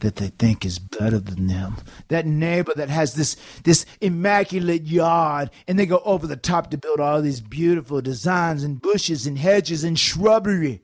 [0.05, 1.77] that they think is better than them.
[2.09, 6.79] That neighbor that has this this immaculate yard and they go over the top to
[6.79, 10.83] build all these beautiful designs and bushes and hedges and shrubbery.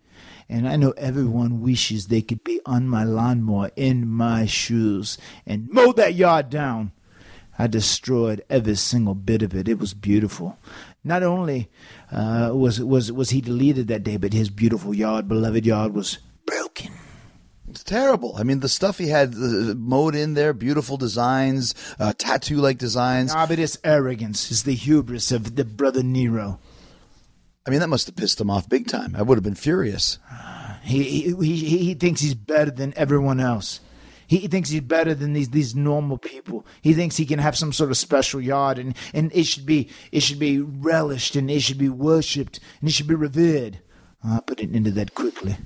[0.48, 5.68] And I know everyone wishes they could be on my lawnmower in my shoes and
[5.68, 6.92] mow that yard down.
[7.58, 9.68] I destroyed every single bit of it.
[9.68, 10.58] It was beautiful.
[11.04, 11.68] Not only
[12.10, 16.18] uh, was was was he deleted that day, but his beautiful yard, beloved yard, was
[16.46, 16.90] broken.
[17.70, 18.34] It's terrible.
[18.36, 23.32] I mean, the stuff he had uh, mowed in there, beautiful designs, uh, tattoo-like designs.
[23.34, 24.50] Ah, but it's arrogance.
[24.50, 26.58] It's the hubris of the brother Nero.
[27.66, 29.14] I mean, that must have pissed him off big time.
[29.16, 30.18] I would have been furious.
[30.82, 33.80] He he he, he thinks he's better than everyone else.
[34.26, 36.66] He, he thinks he's better than these these normal people.
[36.82, 39.90] He thinks he can have some sort of special yard, and, and it should be
[40.10, 43.80] it should be relished, and it should be worshipped, and it should be revered.
[44.24, 45.56] I put it into that quickly.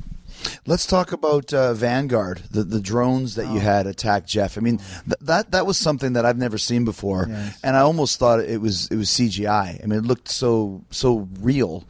[0.66, 4.57] Let's talk about uh, Vanguard, the, the drones that you had attack Jeff.
[4.57, 7.59] I mean, th- that that was something that I've never seen before, Yes.
[7.62, 9.83] and I almost thought it was it was CGI.
[9.83, 11.85] I mean, it looked so so real.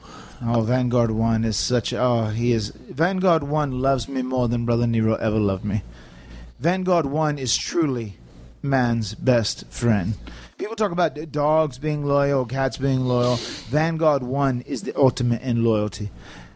[0.45, 1.93] Oh, Vanguard One is such.
[1.95, 2.71] Oh, he is.
[2.71, 5.83] Vanguard One loves me more than Brother Nero ever loved me.
[6.59, 8.17] Vanguard One is truly
[8.63, 10.15] man's best friend.
[10.59, 13.37] People talk about dogs being loyal, cats being loyal.
[13.71, 16.11] Vanguard One is the ultimate in loyalty.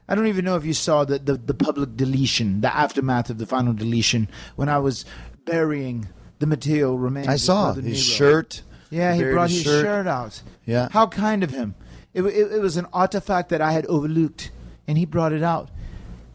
[0.08, 3.38] I don't even know if you saw the, the, the public deletion, the aftermath of
[3.38, 5.04] the final deletion, when I was
[5.44, 7.28] burying the material remains.
[7.28, 7.94] I saw his Nero.
[7.94, 8.62] shirt.
[8.90, 10.06] Yeah, he brought his shirt.
[10.06, 10.40] out.
[10.64, 10.88] Yeah.
[10.90, 11.74] How kind of him.
[12.14, 14.50] It, it, it was an artifact that I had overlooked,
[14.86, 15.68] and he brought it out.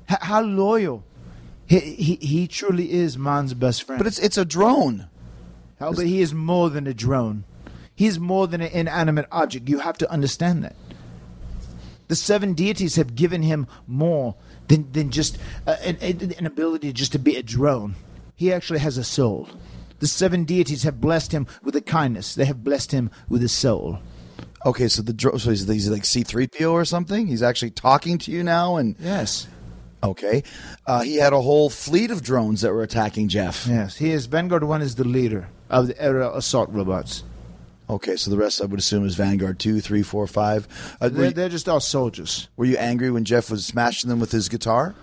[0.10, 1.04] H- how loyal.
[1.66, 3.98] He, he, he truly is man's best friend.
[3.98, 5.08] But it's it's a drone.
[5.82, 7.46] Oh, but he is more than a drone.
[7.96, 9.68] He's more than an inanimate object.
[9.70, 10.76] You have to understand that.
[12.14, 14.36] The seven deities have given him more
[14.68, 15.98] than, than just uh, an,
[16.38, 17.96] an ability just to be a drone.
[18.36, 19.50] He actually has a soul.
[19.98, 22.36] The seven deities have blessed him with a kindness.
[22.36, 23.98] They have blessed him with a soul.
[24.64, 25.40] Okay, so the drone.
[25.40, 27.26] So he's, he's like C three PO or something.
[27.26, 29.48] He's actually talking to you now, and Yes.
[30.04, 30.44] okay,
[30.86, 33.66] uh, he had a whole fleet of drones that were attacking Jeff.
[33.66, 33.98] Yes.
[33.98, 37.24] He is Vanguard 1 is the leader of the aerial assault robots.
[37.94, 40.68] Okay, so the rest I would assume is Vanguard two, three, four, five.
[41.00, 42.50] Uh, were, They're, they're just all soldiers.
[42.58, 44.96] were you angry when Jeff was smashing them with his guitar?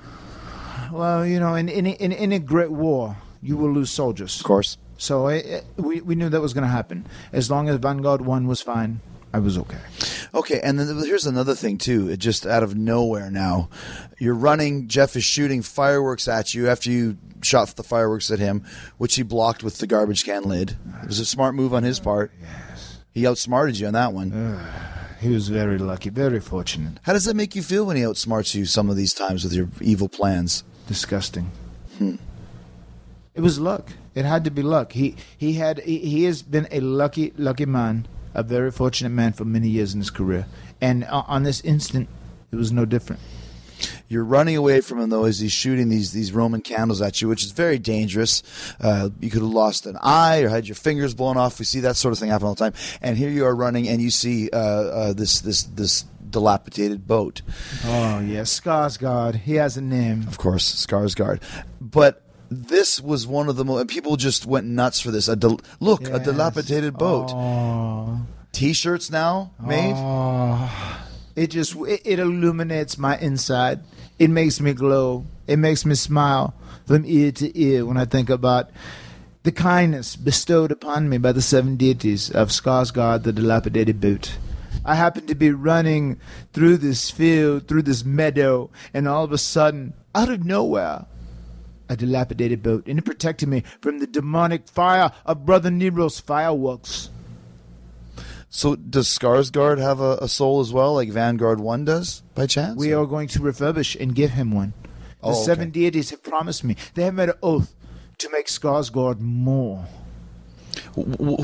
[0.92, 4.40] Well, you know, in, in, in, in a great war, you will lose soldiers.
[4.40, 4.76] Of course.
[4.98, 7.06] So eh, eh, we, we knew that was going to happen.
[7.32, 9.00] As long as Vanguard 1 was fine,
[9.32, 9.78] I was okay.
[10.34, 12.08] Okay, and then here's another thing too.
[12.10, 13.68] It just out of nowhere now,
[14.18, 14.88] you're running.
[14.88, 18.64] Jeff is shooting fireworks at you after you shot the fireworks at him,
[18.98, 20.76] which he blocked with the garbage can lid.
[21.02, 22.32] It was a smart move on his part.
[22.40, 22.69] Yes,
[23.12, 24.58] he outsmarted you on that one.
[25.20, 26.98] He was very lucky, very fortunate.
[27.02, 29.52] How does that make you feel when he outsmarts you some of these times with
[29.52, 30.64] your evil plans?
[30.86, 31.50] Disgusting.
[33.34, 33.92] It was luck.
[34.14, 34.92] It had to be luck.
[34.92, 39.32] He he had he, he has been a lucky lucky man, a very fortunate man
[39.32, 40.46] for many years in his career,
[40.80, 42.08] and uh, on this instant,
[42.50, 43.22] it was no different.
[44.08, 47.28] You're running away from him though as he's shooting these these Roman candles at you,
[47.28, 48.42] which is very dangerous.
[48.80, 51.58] Uh, you could have lost an eye or had your fingers blown off.
[51.58, 52.74] We see that sort of thing happen all the time.
[53.02, 57.42] And here you are running, and you see uh, uh, this this this dilapidated boat.
[57.84, 59.36] Oh yes, Skarsgård.
[59.36, 60.26] He has a name.
[60.28, 61.42] Of course, Skarsgård.
[61.80, 63.88] But this was one of the most.
[63.88, 65.28] People just went nuts for this.
[65.28, 67.30] A dil- look, a dilapidated boat.
[67.32, 68.26] Oh.
[68.52, 69.94] T-shirts now made.
[69.96, 73.80] Oh, it just it, it illuminates my inside.
[74.18, 75.24] It makes me glow.
[75.46, 76.54] It makes me smile
[76.86, 78.70] from ear to ear when I think about
[79.42, 84.36] the kindness bestowed upon me by the seven deities of Skarsgård, the dilapidated boot.
[84.84, 86.20] I happened to be running
[86.52, 91.06] through this field, through this meadow, and all of a sudden, out of nowhere,
[91.88, 97.10] a dilapidated boat, and it protected me from the demonic fire of Brother Nero's fireworks.
[98.52, 102.76] So does Skarsgård have a, a soul as well, like Vanguard One does, by chance?
[102.78, 104.74] We are going to refurbish and give him one.
[104.82, 105.44] The Oh, okay.
[105.44, 106.76] seven deities have promised me.
[106.94, 107.74] They have made an oath
[108.18, 109.86] to make Skarsgård more.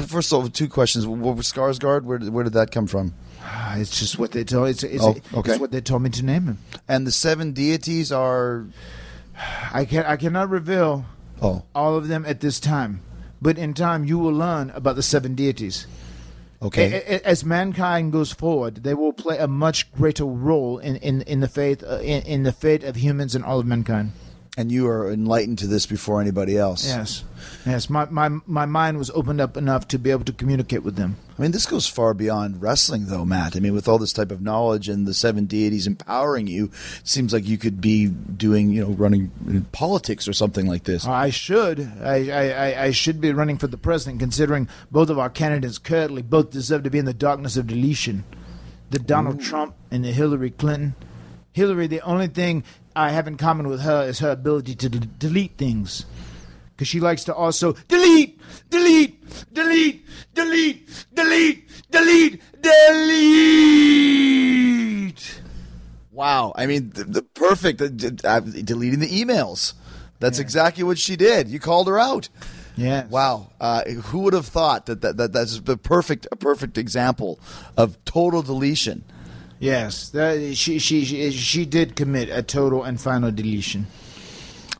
[0.08, 1.06] First of all, two questions.
[1.06, 2.02] What was Skarsgård?
[2.04, 3.14] Where did, where did that come from?
[3.42, 4.68] Ah, It's just what they told.
[4.70, 5.52] It's, it's, Oh, okay.
[5.52, 6.58] it's what they told me to name him.
[6.88, 8.66] And the seven deities are.
[9.72, 11.04] I can I cannot reveal
[11.42, 13.00] Oh, all of them at this time,
[13.42, 15.86] but in time you will learn about the seven deities.
[16.66, 17.20] Okay.
[17.24, 21.48] As mankind goes forward, they will play a much greater role in, in, in the
[21.48, 24.12] faith uh, in, in the fate of humans and all of mankind.
[24.56, 26.86] And you are enlightened to this before anybody else.
[26.86, 27.24] Yes,
[27.66, 27.90] yes.
[27.90, 31.16] My, my my mind was opened up enough to be able to communicate with them.
[31.38, 33.56] I mean, this goes far beyond wrestling, though, Matt.
[33.56, 37.06] I mean, with all this type of knowledge and the seven deities empowering you, it
[37.06, 39.30] seems like you could be doing, you know, running
[39.72, 41.06] politics or something like this.
[41.06, 41.80] I should.
[42.02, 45.76] I, I, I- I should be running for the president, considering both of our candidates
[45.76, 48.24] currently both deserve to be in the darkness of deletion.
[48.90, 50.94] The Donald Trump and the Hillary Clinton.
[51.52, 52.64] Hillary, the only thing
[52.96, 56.06] I have in common with her is her ability to d- delete things.
[56.74, 63.76] Because she likes to also delete, delete, delete, delete, delete, delete, delete.
[66.10, 66.54] Wow.
[66.56, 69.74] I mean, the, the perfect uh, d- uh, deleting the emails.
[70.18, 71.48] That's exactly what she did.
[71.48, 72.30] You called her out.
[72.76, 73.06] Yeah.
[73.08, 73.52] Wow.
[73.60, 77.38] Uh, who would have thought that, that, that that's the perfect a perfect example
[77.76, 79.04] of total deletion?
[79.58, 83.86] Yes, that, she, she she she did commit a total and final deletion.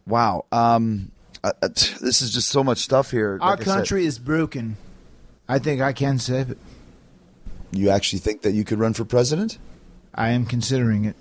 [0.07, 0.45] Wow.
[0.53, 1.11] Um,
[1.43, 3.39] uh, uh, this is just so much stuff here.
[3.41, 4.77] Our Like country is broken.
[5.49, 6.59] I think I can save it.
[7.73, 9.59] you actually think that you could run for president?
[10.15, 11.17] I am considering it.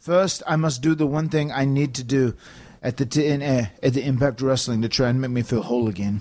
[0.00, 2.34] First, I must do the one thing I need to do
[2.82, 6.20] at the TNA, at the Impact Wrestling, to try and make me feel whole again.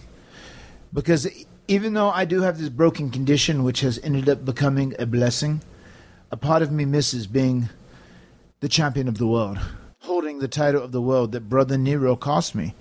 [0.93, 1.27] Because
[1.67, 5.61] even though I do have this broken condition, which has ended up becoming a blessing,
[6.31, 7.69] a part of me misses being
[8.59, 9.57] the champion of the world,
[9.99, 12.75] holding the title of the world that Brother Nero cost me.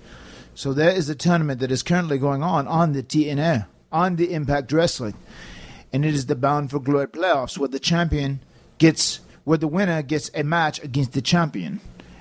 [0.53, 4.33] So there is a tournament that is currently going on on the TNA, on the
[4.33, 5.15] Impact Wrestling,
[5.91, 8.41] and it is the Bound for Glory playoffs where the champion
[8.77, 11.79] gets, where the winner gets a match against the champion,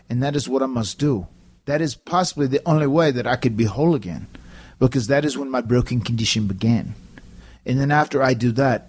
[0.09, 1.27] and that is what I must do.
[1.67, 4.29] That is possibly the only way that I could be whole again,
[4.79, 6.95] because that is when my broken condition began.
[7.67, 8.89] And then after I do that,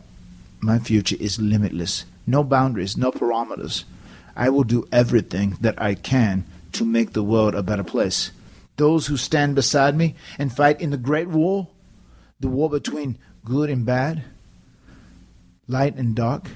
[0.61, 2.05] my future is limitless.
[2.29, 3.85] No boundaries, no parameters.
[4.35, 8.29] I will do everything that I can to make the world a better place.
[8.77, 11.69] Those who stand beside me and fight in the great war,
[12.39, 14.25] the war between good and bad,
[15.67, 16.51] light and dark,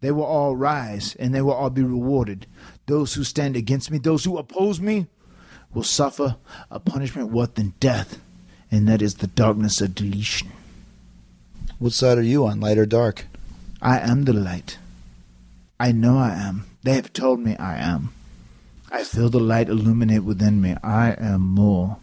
[0.00, 2.46] they will all rise and they will all be rewarded.
[2.86, 5.08] Those who stand against me, those who oppose me,
[5.74, 6.36] will suffer
[6.70, 8.20] a punishment worse than death,
[8.70, 10.52] and that is the darkness of deletion.
[11.80, 13.26] What side are you on, light or dark?
[13.82, 14.78] I am the light.
[15.78, 16.64] I know I am.
[16.82, 18.12] They have told me I am.
[18.90, 20.76] I feel the light illuminate within me.
[20.82, 21.98] I am more.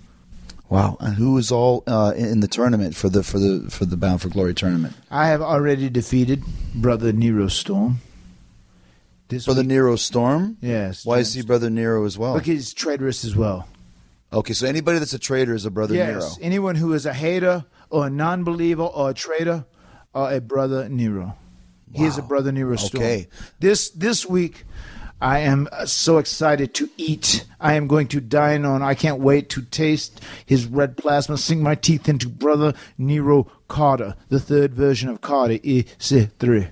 [0.70, 0.98] Wow.
[1.00, 4.22] And who is all uh, in the tournament for the for the for the Bound
[4.22, 4.96] for Glory tournament?
[5.10, 6.44] I have already defeated
[6.76, 8.00] Brother Nero Storm.
[9.30, 10.58] This Brother week- Nero Storm.
[10.62, 11.06] Yes.
[11.06, 11.28] Why James.
[11.30, 12.34] is he Brother Nero as well?
[12.34, 13.68] Because he's traitorous as well.
[14.32, 16.08] Okay, so anybody that's a traitor is a Brother yes.
[16.10, 16.30] Nero.
[16.42, 19.66] Anyone who is a hater or a non believer or a traitor
[20.14, 21.36] are a Brother Nero.
[21.94, 22.28] He is a Wow.
[22.28, 23.04] Brother Nero Storm.
[23.04, 23.28] Okay.
[23.60, 24.66] This this week
[25.24, 27.46] I am uh, so excited to eat.
[27.60, 28.82] I am going to dine on.
[28.82, 34.16] I can't wait to taste his red plasma, sink my teeth into Brother Nero Carter,
[34.28, 36.70] the third version of Carter E3.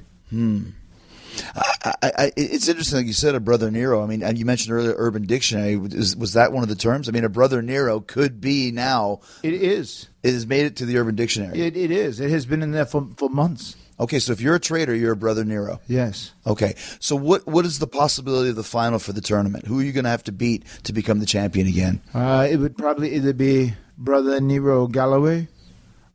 [1.55, 4.03] I, I, it's interesting, like you said, a brother Nero.
[4.03, 5.77] I mean, and you mentioned earlier Urban Dictionary.
[5.77, 7.07] Was, was that one of the terms?
[7.07, 9.21] I mean, a brother Nero could be now.
[9.43, 10.09] It is.
[10.23, 11.59] It has made it to the Urban Dictionary.
[11.61, 12.19] It, it is.
[12.19, 13.77] It has been in there for, for months.
[13.99, 15.79] Okay, so if you're a traitor, you're a brother Nero.
[15.87, 16.33] Yes.
[16.45, 19.67] Okay, so what what is the possibility of the final for the tournament?
[19.67, 22.01] Who are you going to have to beat to become the champion again?
[22.13, 25.47] Uh, it would probably either be Brother Nero Galloway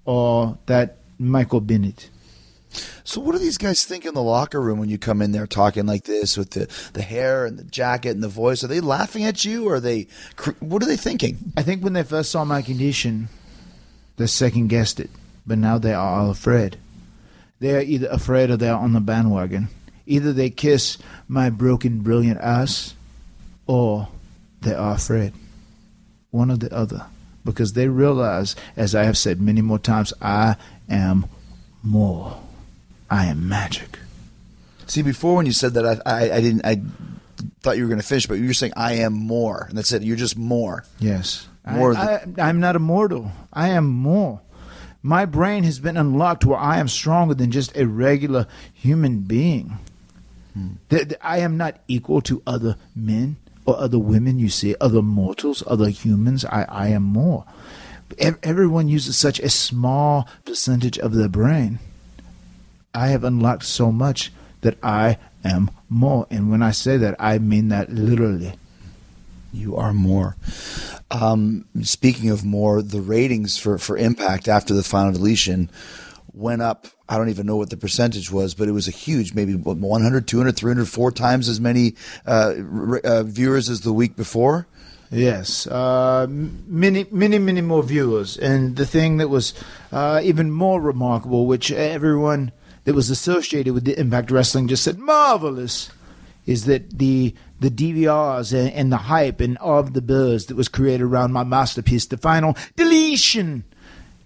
[0.05, 2.11] or that Michael Bennett.
[3.05, 5.47] So what do these guys think in the locker room when you come in there
[5.47, 8.65] talking like this with the, the hair and the jacket and the voice?
[8.65, 9.69] Are they laughing at you?
[9.69, 10.09] Or are they?
[10.61, 11.53] What are they thinking?
[11.57, 13.29] I think when they first saw my condition,
[14.17, 15.11] they second guessed it,
[15.47, 16.79] but now they are all afraid.
[17.59, 19.69] They are either afraid or they are on the bandwagon.
[20.07, 22.95] Either they kiss my broken, brilliant ass,
[23.67, 24.09] or
[24.61, 25.33] they are afraid.
[26.31, 27.07] One or the other.
[27.45, 30.57] Because they realize, as I have said many more times, I
[30.89, 31.27] am
[31.83, 32.41] more.
[33.11, 33.99] I am magic.
[34.87, 36.67] See, before when you said that, I I, I didn't.
[36.67, 36.83] I
[37.61, 39.93] thought you were going to finish, but you were saying I am more, and that's
[39.93, 40.03] it.
[40.03, 40.85] You're just more.
[40.99, 41.49] Yes.
[41.69, 43.33] More I, I'm not immortal.
[43.53, 44.41] I am more.
[45.07, 49.79] My brain has been unlocked where I am stronger than just a regular human being.
[50.53, 50.69] Hmm.
[50.89, 55.03] That that I am not equal to other men or other women, you see, other
[55.03, 56.45] mortals, other humans.
[56.45, 57.45] I, I am more.
[58.19, 61.79] Everyone uses such a small percentage of their brain.
[62.93, 66.27] I have unlocked so much that I am more.
[66.33, 68.55] And when I say that, I mean that literally.
[69.53, 70.37] You are more.
[71.11, 75.71] Um, speaking of more, the ratings for, for Impact after the final deletion
[76.33, 76.87] went up.
[77.09, 79.77] I don't even know what the percentage was, but it was a huge, maybe what,
[79.77, 81.95] 100, 200, 300, four times as many
[82.27, 82.55] uh,
[83.05, 84.67] uh, viewers as the week before.
[85.11, 88.37] Yes, uh, many, many, many more viewers.
[88.37, 89.55] And the thing that was
[89.93, 92.51] uh, even more remarkable, which everyone
[92.85, 95.91] that was associated with the Impact Wrestling just said marvelous,
[96.45, 100.57] is that the the DVRs and, and the hype and all of the buzz that
[100.57, 103.65] was created around my masterpiece, the final deletion,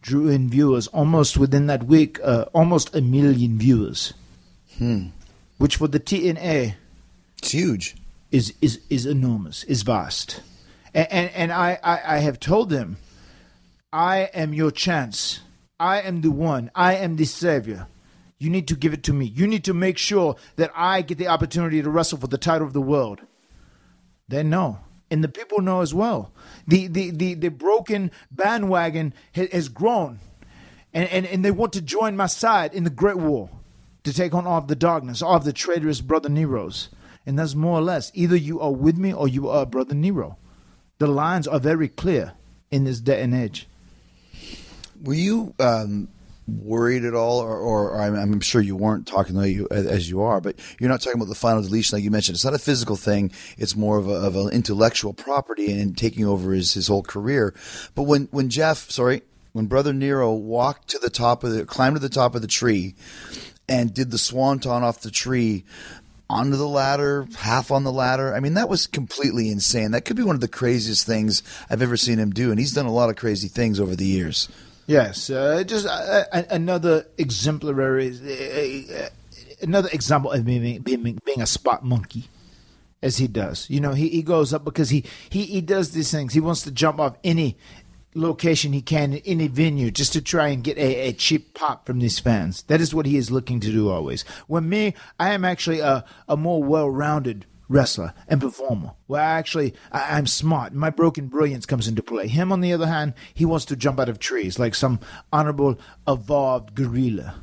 [0.03, 4.15] drew in viewers almost within that week, uh, almost a million viewers.
[5.59, 6.75] Which for the TNA
[7.39, 7.95] It's huge.
[8.31, 10.41] is is is enormous, is vast,
[10.95, 12.97] and and, and I, I I have told them,
[13.93, 15.41] I am your chance.
[15.79, 16.71] I am the one.
[16.75, 17.89] I am the savior.
[18.41, 19.27] You need to give it to me.
[19.27, 22.67] You need to make sure that I get the opportunity to wrestle for the title
[22.67, 23.21] of the world.
[24.29, 24.81] They know,
[25.13, 26.33] and the people know as well.
[26.67, 30.19] The the the, the broken bandwagon has, grown,
[30.93, 33.49] and, and and they want to join my side in the Great War
[34.03, 36.89] to take on all of the darkness, all of the traitorous brother Neros.
[37.27, 40.39] And that's more or less either you are with me or you are brother Nero.
[40.99, 42.33] The lines are very clear.
[42.71, 43.69] in this day and age.
[45.03, 46.09] Were you um,
[46.59, 50.09] worried at all, or, or, or I'm, I'm, sure you weren't talking though you as
[50.09, 52.35] you are, but you're not talking about the final deletion like you mentioned.
[52.35, 56.27] It's not a physical thing; it's more of, a, of an intellectual property and taking
[56.27, 57.55] over his, his whole career.
[57.95, 59.23] But when when Jeff, sorry,
[59.53, 62.49] when Brother Nero walked to the top of the, climbed to the top of the
[62.49, 62.95] tree,
[63.69, 65.65] and did the swanton off the tree
[66.31, 68.33] onto the ladder, half on the ladder.
[68.35, 69.91] I mean, that was completely insane.
[69.91, 72.73] That could be one of the craziest things I've ever seen him do, and he's
[72.73, 74.49] done a lot of crazy things over the years.
[74.91, 79.09] Yes, uh, just uh, another exemplary, uh,
[79.63, 82.25] another example of being, being, being a spot monkey,
[83.01, 83.71] as he does.
[83.71, 86.35] You know, he, he goes up because he, he, he does these things.
[86.35, 87.57] He wants to jump off any
[88.17, 91.87] location he can in any venue just to try and get a, a, cheap pop
[91.87, 92.63] from these fans.
[92.63, 94.23] That is what he is looking to do always.
[94.49, 98.93] When me, I am actually a, a more well rounded wrestler and performer.
[99.11, 100.75] I actually I, am smart.
[100.75, 102.27] My broken brilliance comes into play.
[102.27, 105.01] Him, on the other hand, he wants to jump out of trees like some
[105.33, 107.37] honorable, evolved gorilla.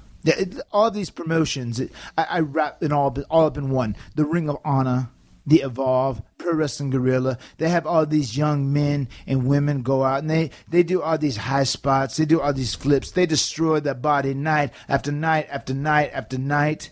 [0.71, 1.81] All these promotions,
[2.17, 3.95] I, I wrap it all, all up in one.
[4.15, 5.09] The Ring of Honor,
[5.45, 7.37] the Evolve, Pro Wrestling Guerrilla.
[7.57, 11.17] They have all these young men and women go out and they, they do all
[11.17, 12.17] these high spots.
[12.17, 13.11] They do all these flips.
[13.11, 16.91] They destroy their body night after night after night after night.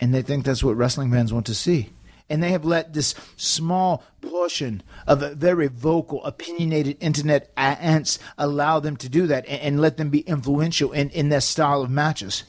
[0.00, 1.90] And they think that's what wrestling fans want to see
[2.30, 8.80] and they have let this small portion of a very vocal, opinionated internet ants allow
[8.80, 11.90] them to do that and, and let them be influential in, in their style of
[11.90, 12.44] matches.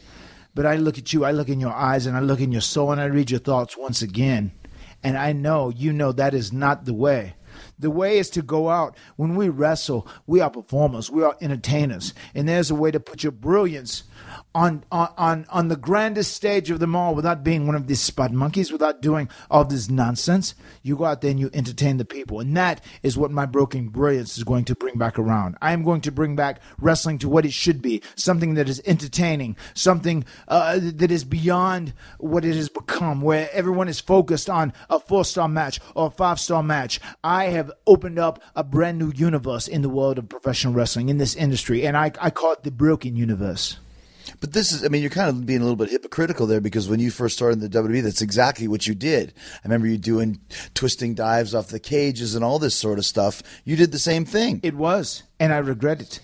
[0.53, 2.61] But I look at you, I look in your eyes, and I look in your
[2.61, 4.51] soul, and I read your thoughts once again.
[5.03, 7.35] And I know you know that is not the way.
[7.77, 8.97] The way is to go out.
[9.15, 12.13] When we wrestle, we are performers, we are entertainers.
[12.35, 14.03] And there's a way to put your brilliance
[14.55, 18.31] on, on, on the grandest stage of them all without being one of these spot
[18.31, 20.55] monkeys, without doing all this nonsense.
[20.81, 22.39] You go out there and you entertain the people.
[22.39, 25.57] And that is what my broken brilliance is going to bring back around.
[25.61, 28.81] I am going to bring back wrestling to what it should be something that is
[28.85, 34.73] entertaining, something uh, that is beyond what it has become, where everyone is focused on
[34.89, 36.99] a four star match or a five star match.
[37.23, 41.19] I have opened up a brand new universe in the world of professional wrestling, in
[41.19, 43.77] this industry, and I, I call it the broken universe.
[44.39, 46.89] But this is, I mean, you're kind of being a little bit hypocritical there because
[46.89, 49.33] when you first started in the WWE, that's exactly what you did.
[49.63, 50.39] I remember you doing
[50.73, 53.41] twisting dives off the cages and all this sort of stuff.
[53.65, 54.59] You did the same thing.
[54.63, 56.19] It was, and I regret it.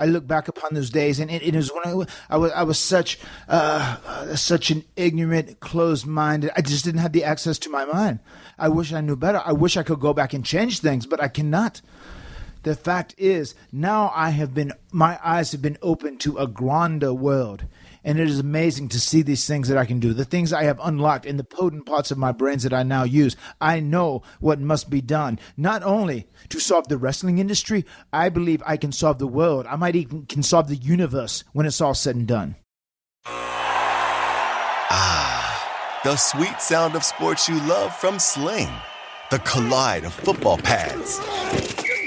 [0.00, 2.62] I look back upon those days, and it, it was when I, I, was, I
[2.62, 6.52] was such uh, such an ignorant, closed-minded.
[6.56, 8.20] I just didn't have the access to my mind.
[8.58, 9.42] I wish I knew better.
[9.44, 11.80] I wish I could go back and change things, but I cannot.
[12.62, 17.14] The fact is, now I have been, my eyes have been opened to a grander
[17.14, 17.64] world.
[18.04, 20.64] And it is amazing to see these things that I can do, the things I
[20.64, 23.36] have unlocked in the potent parts of my brains that I now use.
[23.60, 28.62] I know what must be done, not only to solve the wrestling industry, I believe
[28.64, 29.66] I can solve the world.
[29.66, 32.56] I might even can solve the universe when it's all said and done.
[34.90, 38.70] Ah, the sweet sound of sports you love from Sling.
[39.30, 41.20] The collide of football pads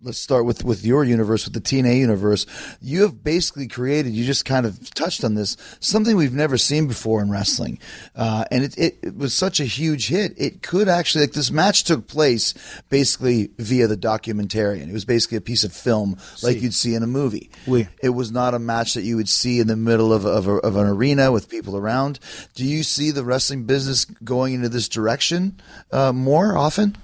[0.00, 2.46] let's start with with your universe with the TNA universe.
[2.80, 6.86] You have basically created you just kind of touched on this something we've never seen
[6.86, 7.80] before in wrestling.
[8.14, 10.34] Uh, and it, it, it, was such a huge hit.
[10.36, 12.54] It could actually like this match took place
[12.88, 14.88] basically via the documentarian.
[14.88, 17.50] It was basically a piece of film like you'd see in a movie.
[17.66, 17.88] Oui.
[18.00, 20.56] it was not a match that you would see in the middle of, of, a,
[20.58, 22.20] of an arena with people around.
[22.54, 26.96] Do you see the wrestling business going into this direction uh, more often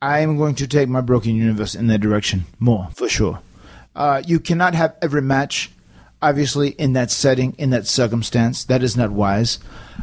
[0.00, 3.40] I am going to take my broken universe in that direction more for sure.
[3.96, 5.72] Uh, you cannot have every match,
[6.22, 8.64] obviously, in that setting, in that circumstance.
[8.64, 9.58] That is not wise.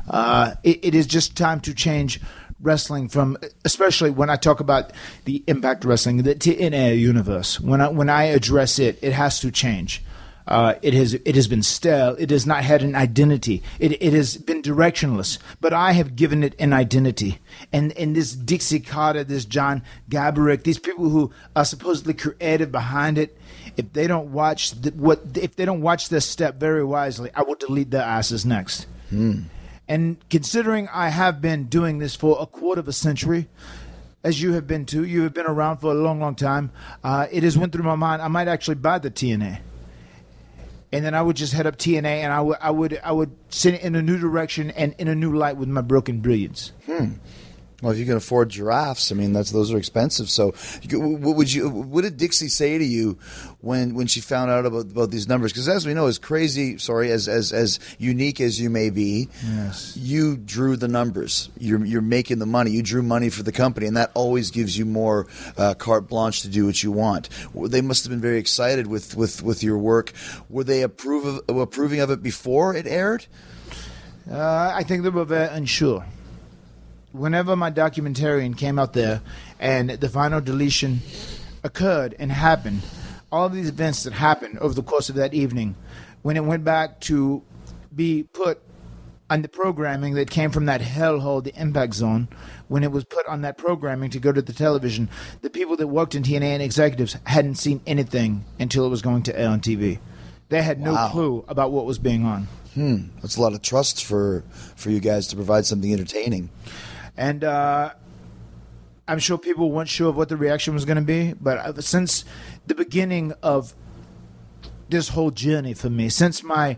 [0.09, 2.19] Uh, it, it is just time to change
[2.61, 4.91] wrestling from, especially when I talk about
[5.23, 7.59] the Impact Wrestling, the TNA universe.
[7.59, 10.03] When I when I address it, it has to change.
[10.47, 12.15] Uh, it has it has been stale.
[12.19, 13.63] It has not had an identity.
[13.79, 15.39] It it has been directionless.
[15.59, 17.39] But I have given it an identity.
[17.73, 23.17] And and this Dixie Carter, this John Gaburick, these people who are supposedly creative behind
[23.17, 23.37] it,
[23.75, 27.41] if they don't watch the, what if they don't watch this step very wisely, I
[27.41, 28.85] will delete their asses next.
[29.09, 29.43] Hmm.
[29.87, 33.47] And considering I have been doing this for a quarter of a century,
[34.23, 36.71] as you have been too, you have been around for a long, long time.
[37.03, 38.21] Uh, it has went through my mind.
[38.21, 39.59] I might actually buy the TNA
[40.91, 43.35] and then I would just head up TNA, and I would I would I would
[43.49, 46.71] send it in a new direction and in a new light with my broken brilliance.
[46.85, 47.13] Hmm.
[47.85, 50.27] Well, if you can afford giraffes, I mean, that's those are expensive.
[50.27, 51.69] So, you- what would you?
[51.69, 53.19] What did Dixie say to you
[53.61, 55.51] when when she found out about about these numbers?
[55.53, 59.29] Because as we know, as crazy, sorry, as as as unique as you may be,
[59.47, 59.95] Yes.
[59.95, 61.49] you drew the numbers.
[61.59, 62.71] You're you're making the money.
[62.71, 66.41] You drew money for the company, and that always gives you more uh, carte blanche
[66.41, 67.29] to do what you want.
[67.53, 70.11] They must have been very excited with with with your work.
[70.49, 73.27] Were they approve of, approving of it before it aired?
[74.27, 76.03] Uh, I think they were very unsure.
[77.15, 79.21] Whenever my documentarian came out there
[79.59, 80.99] and the final deletion
[81.63, 82.81] occurred and happened,
[83.31, 85.75] all these events that happened over the course of that evening,
[86.23, 87.41] when it went back to
[87.95, 88.61] be put
[89.29, 92.27] on the programming that came from that hellhole, the impact zone,
[92.67, 95.09] when it was put on that programming to go to the television,
[95.41, 99.23] the people that worked in TNA and executives hadn't seen anything until it was going
[99.23, 99.99] to air on TV.
[100.49, 101.09] They had no Wow.
[101.09, 102.47] clue about what was being on.
[102.75, 104.43] Hmm, that's a lot of trust for
[104.75, 106.49] for you guys to provide something entertaining.
[107.17, 107.93] And uh,
[109.07, 111.33] I'm sure people weren't sure of what the reaction was going to be.
[111.33, 112.25] But since
[112.65, 113.75] the beginning of
[114.89, 116.77] this whole journey for me, since my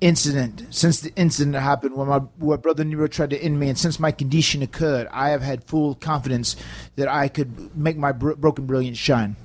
[0.00, 3.78] incident, since the incident happened when my where brother Nero tried to end me, and
[3.78, 6.56] since my condition occurred, I have had full confidence
[6.96, 9.36] that I could make my bro- broken brilliance shine.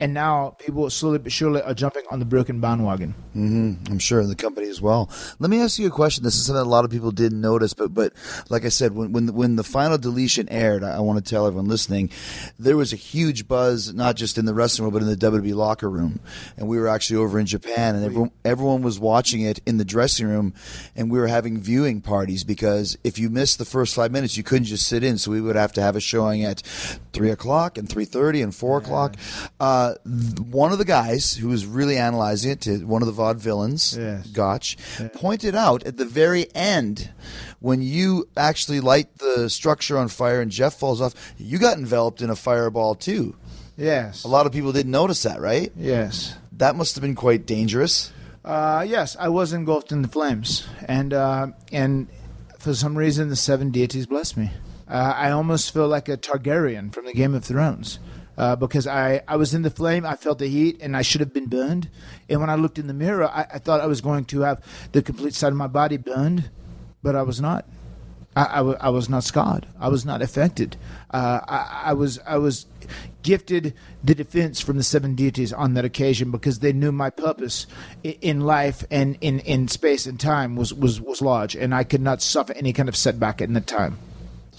[0.00, 3.14] And now people slowly but surely are jumping on the broken bandwagon.
[3.34, 5.10] I'm sure in the company as well.
[5.38, 6.24] Let me ask you a question.
[6.24, 8.12] This is something a lot of people didn't notice, but but
[8.48, 11.46] like I said, when when when the final deletion aired, I, I want to tell
[11.46, 12.10] everyone listening,
[12.58, 15.54] there was a huge buzz, not just in the wrestling world, but in the WWE
[15.54, 16.20] locker room.
[16.56, 19.84] And we were actually over in Japan, and everyone everyone was watching it in the
[19.84, 20.54] dressing room,
[20.96, 24.42] and we were having viewing parties because if you missed the first five minutes, you
[24.42, 25.18] couldn't just sit in.
[25.18, 26.62] So we would have to have a showing at
[27.12, 29.16] three o'clock and three thirty and four o'clock.
[29.60, 29.89] Uh,
[30.50, 34.26] one of the guys who was really analyzing it, to one of the vaudevillains, Yes.
[34.28, 34.76] Gotch,
[35.14, 37.10] pointed out at the very end
[37.60, 42.22] when you actually light the structure on fire and Jeff falls off, you got enveloped
[42.22, 43.36] in a fireball too.
[43.76, 44.24] Yes.
[44.24, 45.72] A lot of people didn't notice that, right?
[45.76, 46.34] Yes.
[46.52, 48.12] That must have been quite dangerous.
[48.44, 52.08] Uh, yes, I was engulfed in the flames, and uh, and
[52.58, 54.50] for some reason the seven deities blessed me.
[54.88, 57.98] Uh, I almost feel like a Targaryen from the Game of Thrones.
[58.40, 61.20] Uh, because I, I was in the flame, I felt the heat, and I should
[61.20, 61.90] have been burned.
[62.26, 64.64] And when I looked in the mirror, I, I thought I was going to have
[64.92, 66.48] the complete side of my body burned,
[67.02, 67.66] but I was not.
[68.34, 69.66] I, I, was not scarred.
[69.78, 70.78] I was not affected.
[71.10, 72.64] Uh, I, I was I was
[73.22, 77.66] gifted the defense from the seven deities on that occasion because they knew my purpose
[78.02, 82.00] in life and in, in space and time was, was, was large, and I could
[82.00, 83.98] not suffer any kind of setback in that time.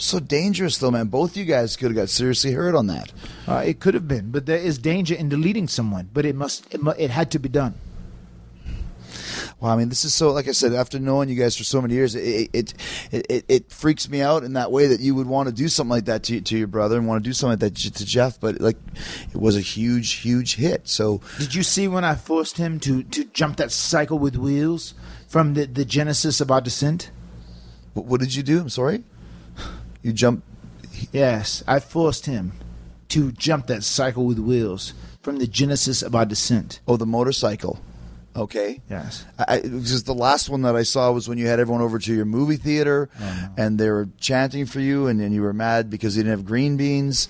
[0.01, 1.07] So dangerous, though, man.
[1.07, 3.11] Both you guys could have got seriously hurt on that.
[3.47, 6.09] Uh, it could have been, but there is danger in deleting someone.
[6.11, 7.75] But it must it, mu- it had to be done.
[9.59, 10.31] Well, I mean, this is so.
[10.31, 12.73] Like I said, after knowing you guys for so many years, it it
[13.11, 15.67] it, it, it freaks me out in that way that you would want to do
[15.67, 18.03] something like that to to your brother and want to do something like that to-
[18.05, 18.39] Jeff.
[18.39, 18.77] But like,
[19.31, 20.87] it was a huge, huge hit.
[20.87, 24.95] So Did you see when I forced him to, to jump that cycle with wheels
[25.27, 27.11] from the, the genesis of our descent?
[27.93, 28.61] What, what did you do?
[28.61, 29.03] I'm sorry.
[30.03, 30.43] You jump.
[31.11, 32.53] Yes, I forced him
[33.09, 36.79] to jump that cycle with wheels from the genesis of our descent.
[36.87, 37.79] Oh, the motorcycle.
[38.35, 38.81] Okay.
[38.89, 39.25] Yes.
[39.37, 42.13] I, because the last one that I saw was when you had everyone over to
[42.13, 45.89] your movie theater, oh, and they were chanting for you, and then you were mad
[45.89, 47.27] because you didn't have green beans.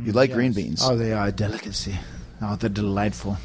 [0.00, 1.96] You like green beans, Oh, they are a delicacy.
[2.42, 3.38] Oh, they're delightful.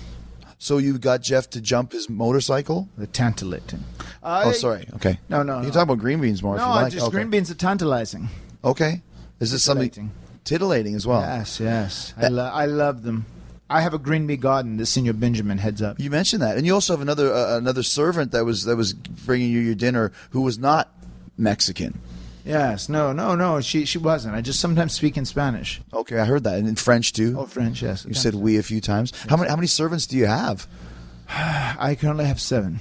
[0.57, 2.89] so you got Jeff to jump his motorcycle.
[2.97, 3.83] They're tantalating.
[4.29, 4.87] Uh, Oh, sorry.
[4.95, 5.19] Okay.
[5.29, 5.71] No, no, You no.
[5.71, 6.91] talk about green beans more if you like.
[6.91, 7.11] just okay.
[7.11, 8.29] green beans are tantalizing.
[8.63, 9.01] Okay.
[9.39, 10.11] Is this something
[10.43, 10.95] Titillating.
[10.95, 11.21] as well?
[11.21, 12.13] Yes, yes.
[12.17, 13.25] I, lo- I love them.
[13.69, 15.99] I have a green bean garden that Senor Benjamin heads up.
[15.99, 18.93] You mentioned that, and you also have another uh, another servant that was that was
[18.93, 20.91] bringing you your dinner who was not
[21.37, 21.99] Mexican.
[22.43, 23.61] Yes, no, no, no.
[23.61, 24.33] She she wasn't.
[24.35, 27.35] I just sometimes speak in Spanish Okay, I heard that, and in French too.
[27.37, 27.83] Oh, French.
[27.83, 29.13] Yes, you said we a few times.
[29.29, 30.67] How many how many servants do you have?
[31.29, 32.79] I currently have seven.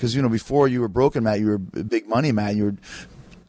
[0.00, 2.56] Because you know before you were broken, Matt, you were a big money, Matt.
[2.56, 2.74] You were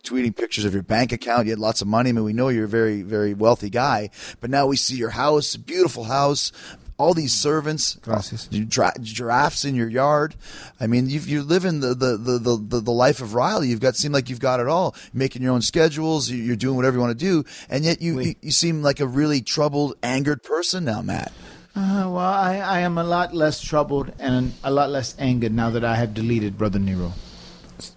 [0.04, 1.46] tweeting pictures of your bank account.
[1.46, 2.10] You had lots of money.
[2.10, 4.10] I mean, we know you're a very very wealthy guy,
[4.42, 6.52] but now we see your house, beautiful house.
[6.98, 10.36] All these servants, uh, dra- giraffes in your yard.
[10.80, 13.70] I mean, you've, you're living the, the, the, the, the, life of Riley.
[13.70, 14.94] You've got seem like you've got it all.
[15.12, 16.30] Making your own schedules.
[16.30, 19.00] you- You're doing whatever you want to do, and yet you, you you seem like
[19.00, 21.32] a really troubled, angered person now, Matt.
[21.76, 25.70] Uh, well, I, I am a lot less troubled and a lot less angered now
[25.70, 27.14] that I have deleted Brother Nero.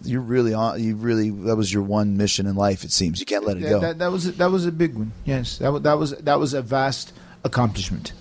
[0.03, 0.83] You're really on.
[0.83, 2.85] You really that was your one mission in life.
[2.85, 3.81] It seems you can't let it go.
[3.81, 5.13] that, that was a, that was a big one.
[5.25, 7.13] Yes, that that was that was a vast
[7.43, 8.13] accomplishment.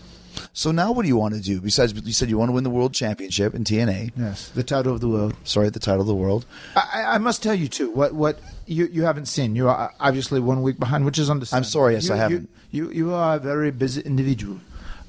[0.51, 1.61] So now what do you want to do?
[1.61, 4.11] Besides, you said you want to win the world championship in TNA.
[4.17, 5.35] Yes, the title of the world.
[5.45, 6.45] Sorry, the title of the world.
[6.75, 7.91] I, I- I must tell you too.
[7.91, 9.55] What what you you haven't seen.
[9.55, 11.65] You are obviously one week behind, which is understandable.
[11.65, 12.49] I'm sorry, yes, You- I haven't.
[12.71, 14.59] You, you you are a very busy individual.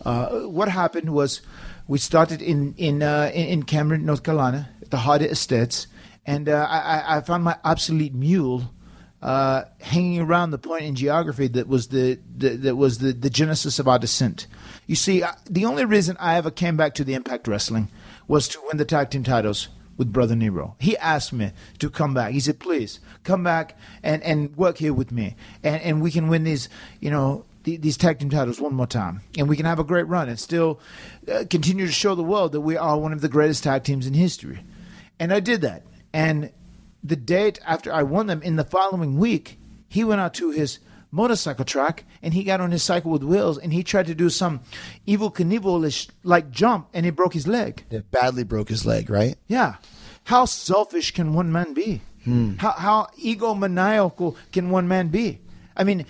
[0.05, 1.41] Uh, what happened was
[1.89, 5.87] we started in in, uh, in Cameron, North Carolina, at the Hardy Estates,
[6.27, 8.71] and uh, I, I- found my obsolete mule.
[9.23, 13.31] Uh, hanging around the point in geography that was the, the that was the, the
[13.31, 14.47] genesis of our descent.
[14.87, 17.89] You see, I, the only reason I ever came back to the Impact Wrestling
[18.29, 20.77] was to win the tag team titles with Brother Nero.
[20.79, 22.33] He asked me to come back.
[22.33, 26.29] He said, "Please come back and, and work here with me, and and we can
[26.29, 26.69] win these,
[27.01, 29.85] you know." The- These tag team titles one more time, and we can have a
[29.85, 30.81] great run and still
[31.33, 34.07] uh, continue to show the world that we are one of the greatest tag teams
[34.07, 34.61] in history.
[35.19, 35.83] And I did that.
[36.13, 36.51] And
[37.03, 39.59] the date after I won them in the following week,
[39.89, 40.79] he went out to his
[41.11, 44.29] motorcycle track and he got on his cycle with wheels and he tried to do
[44.29, 44.61] some
[45.07, 47.85] Evel Knievel like jump and he broke his leg.
[47.91, 49.37] It badly broke his leg, right?
[49.47, 49.77] Yeah.
[50.25, 52.03] How selfish can one man be?
[52.59, 55.41] How, how egomaniacal can one man be?
[55.77, 56.07] I mean,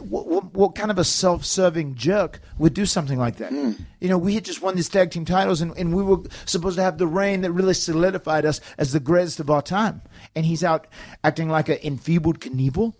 [0.00, 3.52] what, what, what kind of a self serving jerk would do something like that?
[4.00, 6.76] You know, we had just won these tag team titles and, and we were supposed
[6.76, 10.02] to have the reign that really solidified us as the greatest of our time.
[10.36, 10.86] And he's out
[11.24, 12.94] acting like an enfeebled Knievel.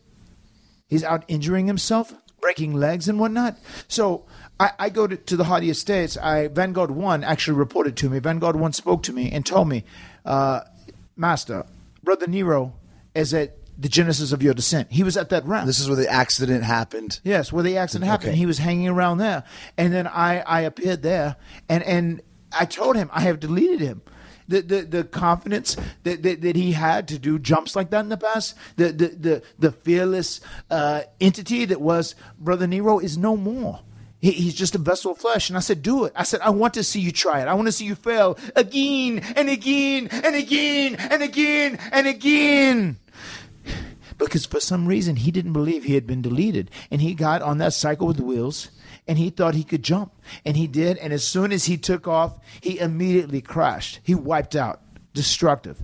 [0.89, 3.57] He's out injuring himself, breaking legs and whatnot.
[3.87, 4.25] So
[4.59, 6.16] I, I go to, to the Hardy Estates.
[6.16, 8.19] I Vanguard One actually reported to me.
[8.19, 9.85] Vanguard One spoke to me and told me,
[10.25, 10.62] uh,
[11.16, 11.66] Master,
[12.03, 12.75] Brother Nero
[13.14, 14.91] is at the genesis of your descent.
[14.91, 15.68] He was at that round.
[15.68, 17.20] This is where the accident happened.
[17.22, 18.31] Yes, where the accident happened.
[18.31, 18.39] Okay.
[18.39, 19.45] He was hanging around there,
[19.76, 21.37] and then I, I appeared there,
[21.68, 22.20] and, and
[22.53, 24.03] I told him I have deleted him.
[24.49, 28.09] The, the, the confidence that, that, that he had to do jumps like that in
[28.09, 33.37] the past, the the the, the fearless uh, entity that was Brother Nero is no
[33.37, 33.81] more.
[34.20, 35.51] He, he's just a vessel of flesh.
[35.51, 36.14] And I said, do it.
[36.16, 37.47] I said, I want to see you try it.
[37.47, 42.97] I want to see you fail again and again and again and again and again
[44.19, 46.71] because for some reason he didn't believe he had been deleted.
[46.91, 48.71] And he got on that cycle with wheels
[49.07, 50.12] and he thought he could jump.
[50.45, 54.01] And he did and as soon as he took off he immediately crashed.
[54.03, 54.81] He wiped out
[55.14, 55.83] destructive.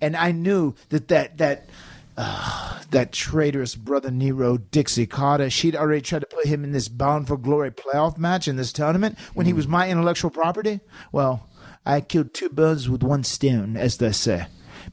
[0.00, 1.68] And i knew that that that
[2.14, 6.88] uh, that traitorous brother Nero Dixie Carter, she'd already tried to put him in this
[6.88, 10.80] Bound for Glory playoff match in this tournament when he was my intellectual property.
[11.10, 11.48] Well,
[11.86, 14.46] I killed two birds with one stone, as they say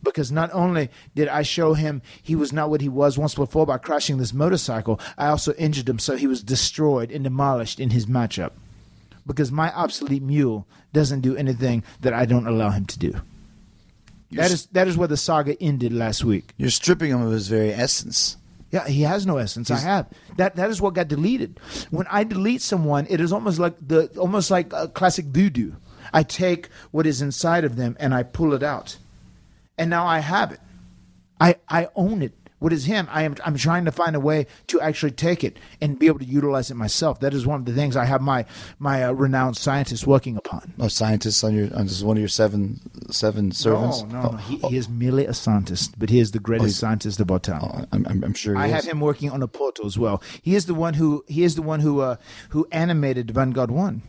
[0.03, 3.65] because not only did I show him he was not what he was once before
[3.65, 7.89] by crashing this motorcycle, I also injured him so he was destroyed and demolished in
[7.91, 8.51] his matchup.
[9.27, 13.21] Because my obsolete mule doesn't do anything that I don't allow him to do.
[14.31, 16.53] That is that is where the saga ended last week.
[16.57, 18.37] You're stripping him of his very essence.
[18.71, 19.71] Yeah, he has no essence.
[19.71, 20.55] I have that.
[20.55, 21.59] That is what got deleted.
[21.89, 25.73] When I delete someone, it is almost like the almost like a classic voodoo.
[26.13, 28.97] I take what is inside of them and I pull it out,
[29.79, 30.59] and now I have it.
[31.39, 32.33] I I own it.
[32.59, 33.07] What is him?
[33.09, 33.35] I am.
[33.45, 36.69] I'm trying to find a way to actually take it and be able to utilize
[36.69, 37.21] it myself.
[37.21, 38.45] That is one of the things I have my
[38.79, 40.73] my uh, renowned scientist working upon.
[40.77, 44.03] Oh, scientist on your on this is one of your seven seven servants.
[44.03, 44.37] No, no, no.
[44.37, 47.61] He, he is merely a scientist, but he is the greatest scientist of our time.
[47.63, 48.55] Oh, I'm, I'm, sure.
[48.55, 48.73] He I is.
[48.73, 50.21] have him working on a portal as well.
[50.41, 52.17] He is the one who he is the one who uh,
[52.49, 54.01] who animated Vanguard One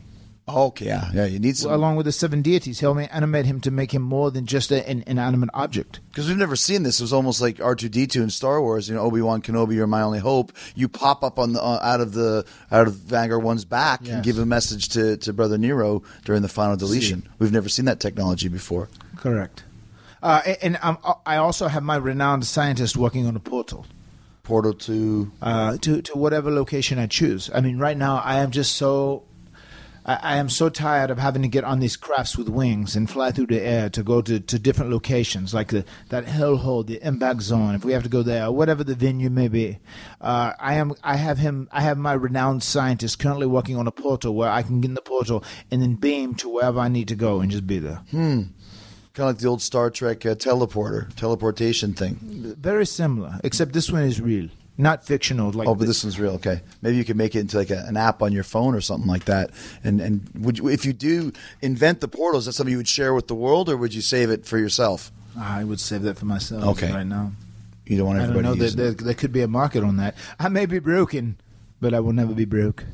[0.54, 1.24] Okay, yeah, yeah.
[1.24, 2.80] You need some along with the seven deities.
[2.80, 6.00] He'll animate him to make him more than just a, an inanimate object.
[6.10, 7.00] because we've never seen this.
[7.00, 8.88] It was almost like R two D two in Star Wars.
[8.88, 10.52] You know, Obi Wan Kenobi, you're my only hope.
[10.74, 14.22] You pop up on the uh, out of the out of Vanguard One's back and
[14.24, 17.28] give a message to to Brother Nero during the final deletion.
[17.38, 18.88] We've never seen that technology before.
[19.16, 19.64] Correct.
[20.22, 23.86] Uh, a- and um, I also have my renowned scientist working on a portal
[24.42, 27.50] Portal to uh, to to whatever location I choose.
[27.54, 29.22] I mean, right now I am just so.
[30.04, 33.10] I I am so tired of having to get on these crafts with wings and
[33.10, 37.04] fly through the air to go to, to different locations, like the, that hellhole, the
[37.06, 37.74] impact zone.
[37.74, 39.78] If we have to go there, whatever the venue may be,
[40.20, 40.94] uh, I am.
[41.02, 41.68] I have him.
[41.72, 44.94] I have my renowned scientist currently working on a portal where I can get in
[44.94, 48.02] the portal and then beam to wherever I need to go and just be there.
[48.10, 48.42] Hmm
[49.12, 52.18] kind of like the old Star Trek uh, teleporter teleportation thing.
[52.58, 54.48] Very similar, except this one is real,
[54.80, 55.52] not fictional.
[55.52, 56.32] Like Oh, but this one's real.
[56.32, 58.80] Okay, maybe you could make it into like a, an app on your phone or
[58.80, 59.50] something like that.
[59.84, 62.88] And and would you, if you do invent the portal, is that something you would
[62.88, 65.12] share with the world, or would you save it for yourself?
[65.38, 66.64] I would save that for myself.
[66.64, 66.92] Okay.
[66.92, 67.32] right now.
[67.86, 68.66] You don't want I don't everybody know.
[68.66, 70.14] There, there, there could be a market on that.
[70.38, 71.36] I may be broken,
[71.80, 72.84] but I will never be broke.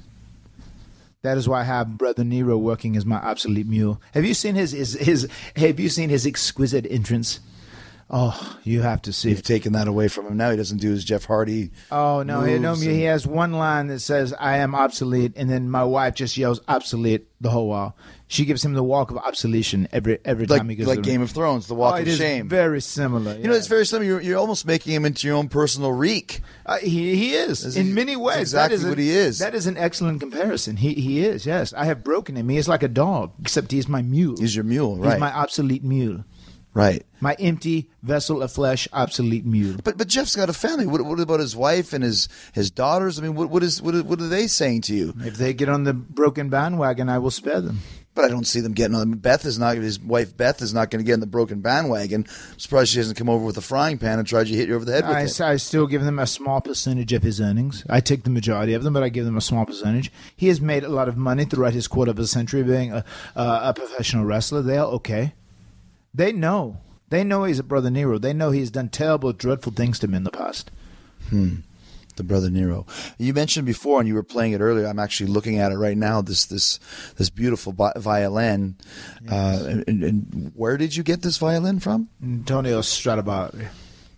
[1.20, 4.01] That is why I have Brother Nero working as my obsolete mule.
[4.14, 7.41] Have you seen his his, his Have you seen his exquisite entrance?
[8.09, 9.44] Oh, you have to see You've it.
[9.44, 10.52] taken that away from him now.
[10.52, 11.72] He doesn't do his Jeff Hardy.
[11.90, 15.50] Oh no, he, no, moves he has one line that says "I am obsolete," and
[15.50, 17.96] then my wife just yells "obsolete" the whole while.
[18.28, 20.86] She gives him the walk of obsolescence every every like time he goes.
[20.86, 22.48] like to Game of Thrones, the Walk oh, of is Shame.
[22.48, 23.36] very similar.
[23.36, 24.04] you know, it's very similar.
[24.07, 26.42] You're, you're almost making him into your own personal reek.
[26.64, 28.38] Uh, he he is Is in he- many ways.
[28.38, 29.40] exactly that is what a- he is.
[29.40, 30.76] That is an excellent comparison.
[30.76, 31.44] He he is.
[31.44, 32.48] Yes, I have broken him.
[32.48, 34.36] He is like a dog, except he's my mule.
[34.38, 35.12] He's your mule, right?
[35.14, 36.24] He's my obsolete mule.
[36.77, 37.03] Right.
[37.18, 39.77] My empty vessel of flesh, obsolete mule.
[39.83, 40.87] But but Jeff's got a family.
[40.87, 43.18] What, what about his wife and his his daughters?
[43.18, 45.14] I mean, what what is what, are- what are they saying to you?
[45.20, 47.79] If they get on the broken bandwagon, I will spare them.
[48.14, 49.11] But I don't see them getting on.
[49.12, 49.77] Beth is not.
[49.77, 52.27] His wife Beth is not going to get in the broken bandwagon.
[52.29, 54.74] I'm surprised she hasn't come over with a frying pan and tried to hit you
[54.74, 55.41] over the head with I, it.
[55.41, 57.85] I still give them a small percentage of his earnings.
[57.91, 60.11] I take the majority of them, but I give them a small percentage.
[60.35, 63.05] He has made a lot of money throughout his quarter of a century being a,
[63.35, 64.62] a, a professional wrestler.
[64.62, 65.35] They are okay.
[66.17, 66.79] They know.
[67.11, 68.19] They know he's a brother Nero.
[68.19, 70.71] They know he's done terrible, dreadful things to him in the past.
[71.31, 72.87] the brother Nero.
[73.19, 74.87] You mentioned before, and you were playing it earlier.
[74.87, 76.23] I'm actually looking at it right now.
[76.23, 76.81] This this
[77.17, 78.77] this beautiful vi- violin.
[79.31, 82.09] Uh, and, and where did you get this violin from?
[82.23, 83.69] Antonio Stradivari.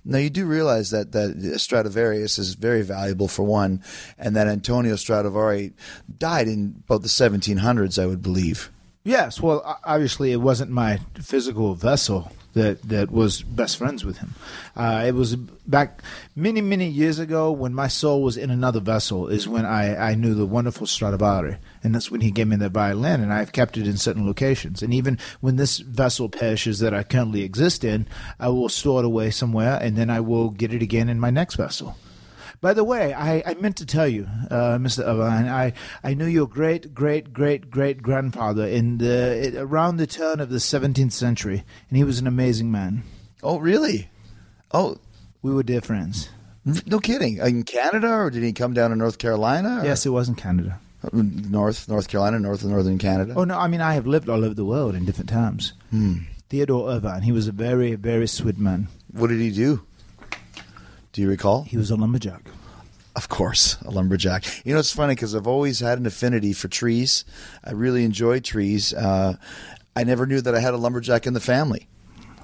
[0.05, 3.83] Now you do realize that that Stradivarius is very valuable for one,
[4.17, 5.73] and that Antonio Stradivari
[6.19, 8.71] died in about the 1700s, I would believe.
[9.09, 14.35] Yes, well, obviously it wasn't my physical vessel that that was best friends with him.
[14.77, 16.03] Uh, it was back
[16.37, 19.29] many many years ago when my soul was in another vessel.
[19.29, 22.73] Is when I I knew the wonderful Stradivari, and that's when he gave me that
[22.73, 24.83] violin, and I've kept it in certain locations.
[24.83, 28.07] And even when this vessel perishes that I currently exist in,
[28.39, 31.31] I will store it away somewhere, and then I will get it again in my
[31.31, 31.97] next vessel.
[32.61, 35.05] By the way, I, I meant to tell you, uh, Mr.
[35.07, 40.41] Irvine, I, I knew your great, great, great, great grandfather in the around the turn
[40.41, 43.05] of the 17th century, and he was an amazing man.
[43.45, 44.11] Oh, really?
[44.73, 44.97] Oh,
[45.41, 46.31] We were dear friends.
[46.85, 47.37] no kidding.
[47.39, 49.81] In Canada, or did he come down to North Carolina?
[49.81, 50.81] or- Yes, it was in Canada.
[51.13, 53.35] North North Carolina, North and Northern Canada.
[53.37, 55.75] Oh, no, I mean, I have lived all over the world in different times.
[56.49, 58.89] Theodore Irvine, he was a very, very sweet man.
[59.13, 59.83] What did he do?
[61.19, 61.65] Do you recall?
[61.65, 62.43] He was a lumberjack.
[63.17, 64.45] Of course, a lumberjack.
[64.65, 67.25] You know, it's funny because I've always had an affinity for trees.
[67.65, 68.95] I really enjoy trees.
[68.95, 69.35] Uh,
[69.97, 71.89] I never knew that I had a lumberjack in the family.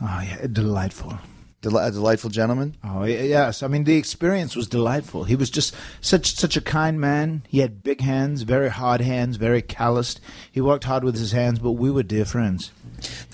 [0.03, 1.16] Oh, yeah, delightful.
[1.61, 2.77] Del- a delightful gentleman.
[2.83, 5.22] Oh yes, I mean the experience was delightful.
[5.22, 7.45] He was just such such a kind man.
[7.49, 10.20] He had big hands, very hard hands, very calloused.
[10.51, 12.72] He worked hard with his hands, but we were dear friends.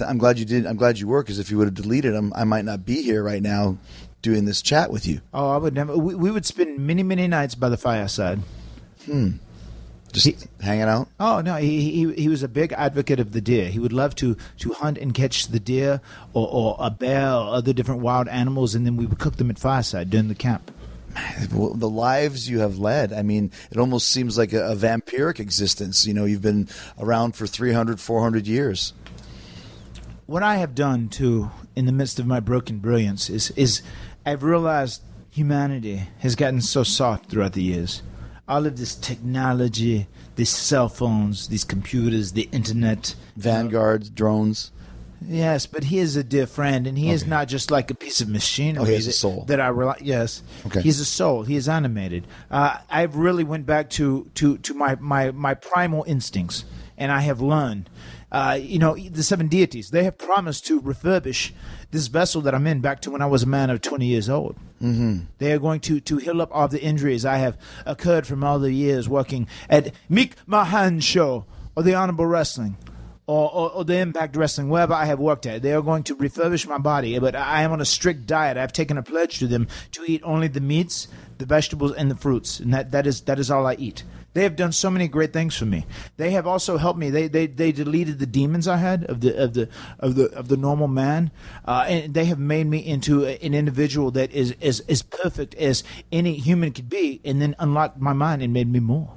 [0.07, 0.67] I'm glad you did.
[0.67, 3.03] I'm glad you were because if you would have deleted him, I might not be
[3.03, 3.79] here right now
[4.23, 5.21] doing this chat with you.
[5.33, 5.97] Oh, I would never.
[5.97, 8.41] We, we would spend many many nights by the fireside.
[9.07, 9.33] Hmm.
[10.13, 11.09] Just He- hanging out.
[11.21, 13.69] Oh no, he, he he was a big advocate of the deer.
[13.69, 16.01] He would love to to hunt and catch the deer
[16.33, 19.51] or, or a bear or other different wild animals, and then we would cook them
[19.51, 20.71] at fireside during the camp.
[21.53, 23.13] Well, the lives you have led.
[23.13, 26.07] I mean, it almost seems like a, a vampiric existence.
[26.07, 26.69] You know, you've been
[27.01, 28.93] around for 300, 400 years.
[30.27, 33.83] what I have done too in the midst of my broken brilliance is is
[34.25, 38.03] I've realized humanity has gotten so soft throughout the years.
[38.49, 43.15] All of this technology, these cell phones, these computers, the internet.
[43.37, 44.73] Vanguard, drones.
[45.23, 48.21] Yes, but he is a dear friend, and he is not just like a piece
[48.23, 48.83] of machinery.
[48.83, 49.45] Oh, he has a soul.
[49.47, 49.99] That I rely.
[50.01, 50.81] Yes, Okay.
[50.81, 51.43] He's a soul.
[51.43, 52.27] He is animated.
[52.51, 56.65] Uh, I've really went back to to to my my my primal instincts,
[56.97, 57.91] and I have learned.
[58.33, 59.91] Uh, you know, the seven deities.
[59.91, 61.53] They have promised to refurbish
[61.91, 64.29] this vessel that I'm in back to when I was a man of 20 years
[64.29, 64.57] old.
[64.81, 65.25] Mm-hmm.
[65.39, 68.59] They are going to to heal up all the injuries I have occurred from all
[68.59, 72.77] the years working at Meek Mahan Show or the Honorable Wrestling
[73.31, 75.63] or, or, or the Impact Wrestling, wherever I have worked at.
[75.63, 78.57] They are going to refurbish my body, but I am on a strict diet.
[78.57, 81.07] I've taken a pledge to them to eat only the meats,
[81.39, 84.03] the vegetables, and the fruits, and that, that is that is all I eat.
[84.33, 85.87] They have done so many great things for me.
[86.17, 87.11] They have also helped me.
[87.11, 89.69] They they, they deleted the demons I had of the of the
[89.99, 91.31] of the of the normal man,
[91.65, 95.55] uh, and they have made me into a- an individual that is is as perfect
[95.57, 99.15] as any human could be, and then unlocked my mind and made me more.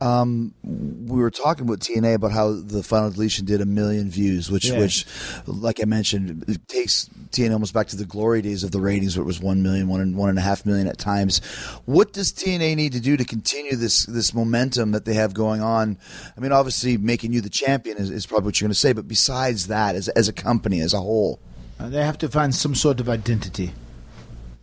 [0.00, 4.66] We were talking about TNA about how the final deletion did a million views, which,
[4.66, 4.78] Yeah.
[4.78, 5.06] which,
[5.46, 9.16] like I mentioned, it takes TNA almost back to the glory days of the ratings,
[9.16, 11.40] where it was one million, one and one and a half million at times.
[11.86, 15.62] What does TNA need to do to continue this this momentum that they have going
[15.62, 15.96] on?
[16.36, 18.92] I mean, obviously, making you the champion is, is probably what you're going to say,
[18.92, 21.38] but besides that, as as a company as a whole,
[21.80, 23.72] Uh, they have to find some sort of identity.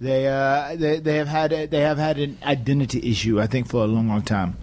[0.02, 3.68] They, uh, they they have had a, they have had an identity issue, I think,
[3.70, 4.58] for a long, long time,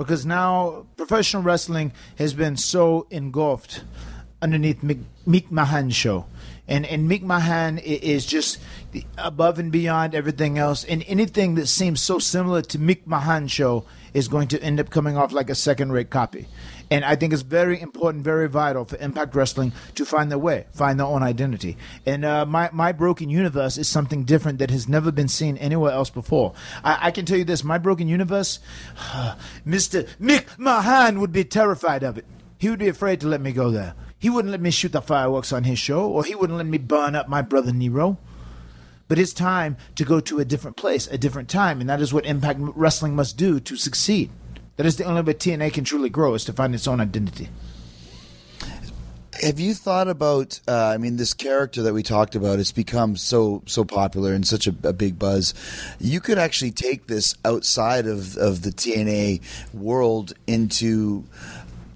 [0.00, 3.84] because now professional wrestling has been so engulfed
[4.40, 6.24] underneath Meek Mahan show,
[6.66, 8.60] And and Mick Mahan is just
[9.18, 10.84] above and beyond everything else.
[10.84, 13.84] And anything that seems so similar to Mick Mahan show
[14.14, 16.46] is going to end up coming off like a second-rate copy.
[16.90, 20.66] And I think it's very important, very vital for Impact Wrestling to find their way,
[20.72, 21.76] find their own identity.
[22.04, 25.92] And uh, my my broken universe is something different that has never been seen anywhere
[25.92, 26.52] else before.
[26.82, 28.58] I, I can tell you this: my broken universe,
[29.64, 32.24] Mister Mick Mahan would be terrified of it.
[32.58, 33.94] He would be afraid to let me go there.
[34.18, 36.78] He wouldn't let me shoot the fireworks on his show, or he wouldn't let me
[36.78, 38.18] burn up my brother Nero.
[39.08, 42.12] But it's time to go to a different place, a different time, and that is
[42.12, 44.30] what Impact Wrestling must do to succeed.
[44.80, 47.50] That is the only way TNA can truly grow is to find its own identity.
[49.42, 50.58] Have you thought about?
[50.66, 54.48] Uh, I mean, this character that we talked about has become so so popular and
[54.48, 55.52] such a, a big buzz.
[55.98, 59.42] You could actually take this outside of of the TNA
[59.74, 61.24] world into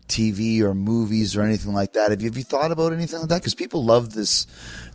[0.07, 2.11] TV or movies or anything like that.
[2.11, 3.41] Have you, have you thought about anything like that?
[3.41, 4.47] Because people love this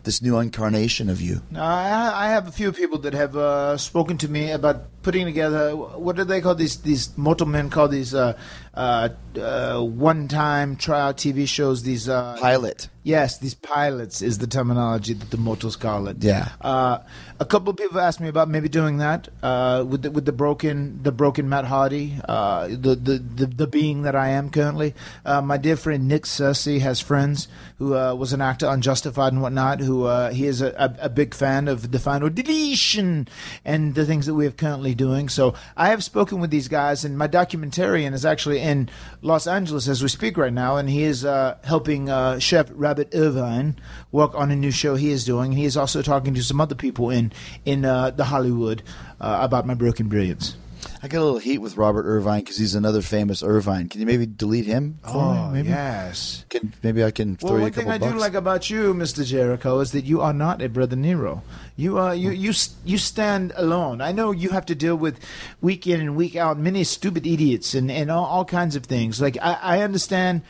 [0.04, 1.42] this new incarnation of you.
[1.56, 5.76] I, I have a few people that have uh, spoken to me about putting together
[5.76, 8.38] what do they call these these mortal men call these uh,
[8.74, 12.90] uh, uh, one time trial TV shows these uh, Pilot.
[13.02, 16.18] Yes, these pilots is the terminology that the mortals call it.
[16.20, 16.50] Yeah.
[16.60, 17.00] Uh,
[17.40, 20.34] a couple of people asked me about maybe doing that uh, with the, with the
[20.34, 24.94] broken the broken Matt Hardy, uh, the, the the the being that I am currently.
[25.26, 27.48] Uh, my dear friend Nick Searcy has friends
[27.78, 29.80] who uh, was an actor on Justified and whatnot.
[29.80, 33.30] Who uh, he is a, a, a big fan of the final deletion
[33.64, 35.30] and the things that we are currently doing.
[35.30, 38.90] So I have spoken with these guys, and my documentarian is actually in
[39.22, 43.14] Los Angeles as we speak right now, and he is uh, helping uh, Chef Robert
[43.14, 43.76] Irvine
[44.12, 45.52] work on a new show he is doing.
[45.52, 47.32] He is also talking to some other people in
[47.64, 48.82] in uh, the Hollywood
[49.22, 50.56] uh, about my broken brilliance.
[51.04, 53.90] I got a little heat with Robert Irvine because he's another famous Irvine.
[53.90, 55.54] Can you maybe delete him for me?
[55.54, 55.70] Maybe.
[55.70, 56.46] yes.
[56.50, 58.12] Can, maybe I can throw Well, you a one thing I bucks.
[58.14, 59.24] do like about you, Mr.
[59.26, 61.44] Jericho, is that you are not a brother Nero.
[61.78, 62.54] You are you you
[62.86, 64.02] you stand alone.
[64.02, 65.20] I know you have to deal with
[65.62, 69.22] week in and week out many stupid idiots and and all, all kinds of things.
[69.22, 70.42] Like I, I understand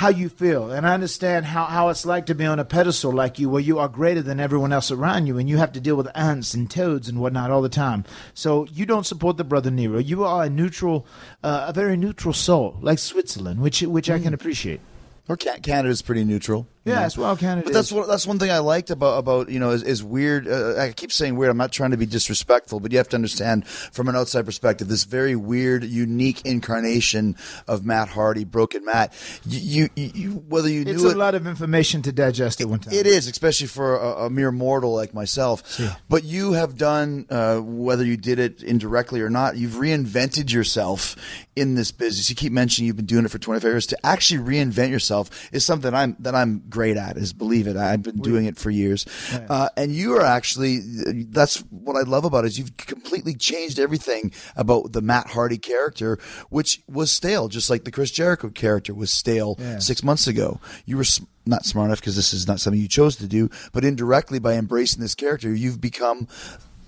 [0.00, 3.12] how you feel and I understand how, how it's like to be on a pedestal
[3.12, 5.80] like you where you are greater than everyone else around you and you have to
[5.80, 8.06] deal with ants and toads and whatnot all the time.
[8.32, 9.98] So you don't support the brother Nero.
[9.98, 11.06] You are a neutral
[11.42, 14.80] uh, a very neutral soul like Switzerland, which which I can appreciate.
[15.28, 16.66] Or Ca- Canada's pretty neutral.
[16.84, 17.00] Yeah, know.
[17.02, 19.70] as well Canada But that's what that's one thing I liked about about you know
[19.70, 20.48] is, is weird.
[20.48, 21.50] Uh, I keep saying weird.
[21.50, 24.88] I'm not trying to be disrespectful, but you have to understand from an outside perspective
[24.88, 27.36] this very weird, unique incarnation
[27.68, 29.12] of Matt Hardy, Broken Matt.
[29.44, 32.68] You, you, you whether you It's knew a it, lot of information to digest at
[32.68, 32.94] one time.
[32.94, 35.78] it is, especially for a, a mere mortal like myself.
[36.08, 41.14] But you have done, uh, whether you did it indirectly or not, you've reinvented yourself
[41.54, 42.30] in this business.
[42.30, 43.86] You keep mentioning you've been doing it for 25 years.
[43.88, 47.16] To actually reinvent yourself is something I'm that I'm great at.
[47.16, 47.76] Is believe it.
[47.76, 49.06] I've been doing it for years,
[49.48, 50.80] uh, and you are actually.
[51.28, 52.48] That's what I love about it.
[52.48, 56.18] Is you've completely changed everything about the Matt Hardy character,
[56.48, 59.78] which was stale, just like the Chris Jericho character was stale Yeah.
[59.78, 60.60] six months ago.
[60.86, 63.50] You were s- not smart enough because this is not something you chose to do,
[63.72, 66.28] but indirectly by embracing this character, you've become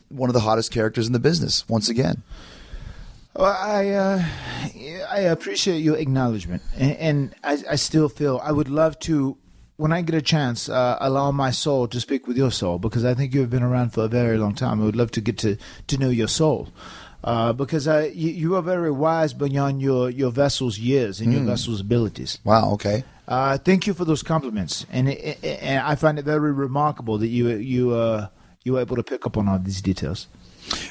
[0.08, 2.22] one of the hottest characters in the business once again.
[3.34, 4.24] Well, I uh,
[5.10, 9.38] I appreciate your acknowledgement, and, and I, I still feel I would love to,
[9.82, 13.04] when I get a chance, uh, allow my soul to speak with your soul because
[13.04, 14.80] I think you have been around for a very long time.
[14.80, 15.56] I would love to get to,
[15.88, 16.68] to know your soul.
[17.24, 21.42] Uh, because I, you, you are very wise beyond your, your vessel's years and your
[21.42, 22.38] vessel's abilities.
[22.44, 22.72] Wow.
[22.74, 23.02] Okay.
[23.26, 27.18] Uh, thank you for those compliments, and it, it, and I find it very remarkable
[27.18, 28.26] that you you uh,
[28.64, 30.26] you were able to pick up on all these details.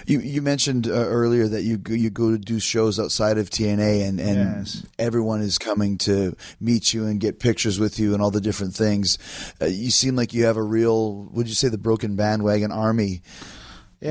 [0.05, 3.49] You you mentioned uh, earlier that you go- you go to do shows outside of
[3.49, 4.83] TNA and and Yes.
[4.99, 8.73] everyone is coming to meet you and get pictures with you and all the different
[8.75, 9.17] things.
[9.61, 13.21] Uh, you seem like you have a real would you say the broken bandwagon army,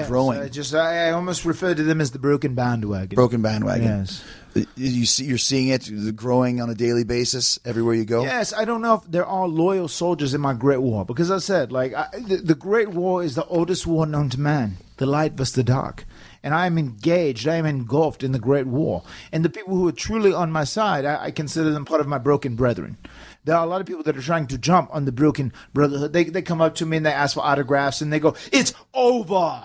[0.07, 3.15] growing I just I, I almost refer to them as the broken bandwagon.
[3.17, 3.85] broken bandwagon.
[3.87, 4.23] Yes.
[4.55, 8.23] You see you're seeing it growing on a daily basis everywhere you go.
[8.23, 11.39] Yes, I don't know if there are loyal soldiers in my Great War because I
[11.39, 15.07] said, like, I, the, the Great War is the oldest war known to man, the
[15.07, 16.05] light versus the dark.
[16.43, 19.05] And I am engaged, I am engulfed in the Great War.
[19.31, 22.09] And the people who are truly on my side, I, I consider them part of
[22.09, 22.97] my broken brethren.
[23.45, 26.13] There are a lot of people that are trying to jump on the broken brotherhood.
[26.13, 28.75] They, they come up to me and they ask for autographs and they go, It's
[28.95, 29.63] over!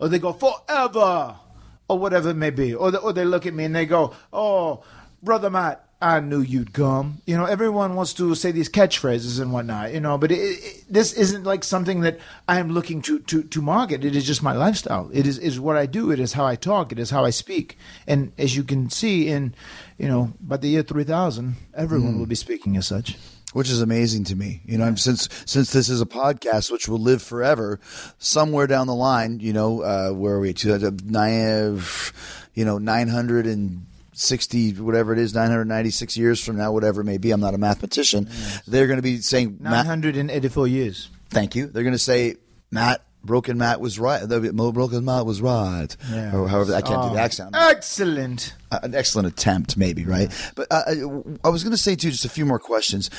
[0.00, 1.36] Or they go, Forever!
[1.88, 2.74] Or whatever it may be.
[2.74, 4.84] Or they, or they look at me and they go, "Oh,
[5.22, 9.52] brother Matt, I knew you'd come." You know, everyone wants to say these catchphrases and
[9.52, 9.92] whatnot.
[9.92, 13.42] You know, but it, it, this isn't like something that I am looking to, to
[13.42, 14.04] to market.
[14.04, 15.10] It is just my lifestyle.
[15.12, 16.10] It is is what I do.
[16.10, 16.92] It is how I talk.
[16.92, 17.78] It is how I speak.
[18.06, 19.54] And as you can see, in
[19.96, 22.18] you know, by the year three thousand, everyone mm.
[22.18, 23.16] will be speaking as such.
[23.52, 24.60] Which is amazing to me.
[24.64, 27.80] You know, I'm since since this is a podcast which will live forever,
[28.18, 30.52] somewhere down the line, you know, uh, where are we?
[30.54, 31.80] To nine,
[32.54, 36.56] you know, nine hundred and sixty, whatever it is, nine hundred ninety six years from
[36.56, 37.30] now, whatever it may be.
[37.30, 38.28] I'm not a mathematician.
[38.66, 41.08] They're going to be saying Nine hundred and eighty-four years.
[41.30, 41.66] Thank you.
[41.66, 42.36] They're going to say
[42.70, 43.02] Matt.
[43.28, 44.26] Broken Matt was right.
[44.26, 46.34] Broken Matt was right, Yeah.
[46.34, 47.50] or however I can't do Oh, the accent.
[47.54, 48.54] Excellent.
[48.72, 50.32] Uh, an excellent attempt, maybe, right?
[50.54, 50.82] But uh,
[51.44, 53.10] I was going to say too, just a few more questions.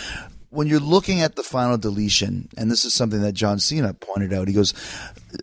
[0.51, 4.33] When you're looking at the final deletion, and this is something that John Cena pointed
[4.33, 4.73] out, he goes,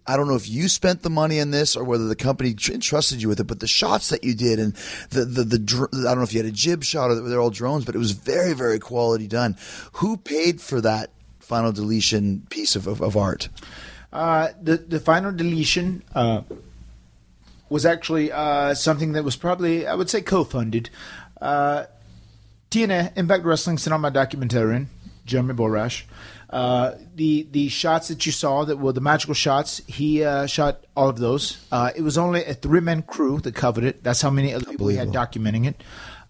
[0.05, 3.23] "I don't know if you spent the money in this or whether the company entrusted
[3.23, 4.75] you with it, but the shots that you did and
[5.11, 7.41] the the the dr- I don't know if you had a jib shot or they're
[7.41, 9.57] all drones, but it was very very quality done.
[10.01, 13.49] Who paid for that final deletion piece of of, of art?
[14.17, 16.41] Uh, the the final deletion uh,
[17.69, 20.89] was actually uh, something that was probably I would say co-funded.
[21.41, 21.85] Uh,
[22.71, 24.87] TNA Impact Wrestling my documentarian
[25.27, 26.05] Jeremy Borash.
[26.49, 30.85] Uh, the the shots that you saw that were the magical shots, he uh, shot
[30.97, 31.67] all of those.
[31.71, 34.03] Uh, it was only a three man crew that covered it.
[34.03, 35.83] That's how many other people he had documenting it,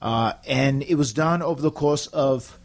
[0.02, 2.58] uh, and it was done over the course of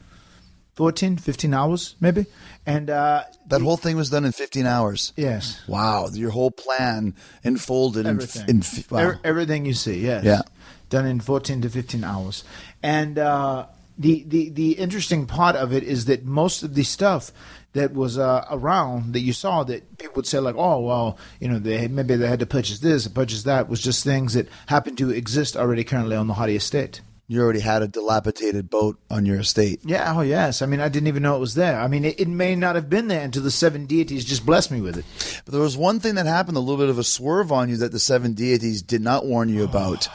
[0.82, 2.26] 14, 15 hours maybe.
[2.66, 5.14] And uh, That whole thing was done in 15 hours.
[5.16, 7.14] yes, Wow, your whole plan
[7.44, 8.46] unfolded in, everything.
[8.50, 8.98] in f- wow.
[9.12, 10.24] Ev- everything you see, yes.
[10.24, 10.42] Yeah.
[10.90, 12.44] Done in 14 to 15 hours.
[12.82, 13.68] And uh,
[14.00, 17.32] the, the, the interesting part of it is that most of the stuff
[17.74, 21.48] that was uh, around that you saw that people would say like, oh, well, you
[21.48, 24.48] know, they maybe they had to purchase this or purchase that was just things that
[24.66, 27.02] happened to exist already currently on the Hardy estate.
[27.32, 29.80] You already had a dilapidated boat on your estate.
[29.86, 30.62] Yeah, oh yes.
[30.62, 31.80] I mean, I didn't even know it was there.
[31.80, 34.70] I mean, it, it may not have been there until the seven deities just blessed
[34.70, 35.06] me with it.
[35.46, 37.78] But there was one thing that happened, a little bit of a swerve on you
[37.78, 40.10] that the seven deities did not warn you about.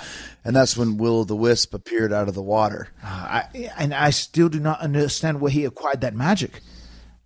[0.44, 2.88] And that's when Will o' the Wisp appeared out of the water.
[3.02, 6.60] Uh, I, and I still do not understand where he acquired that magic.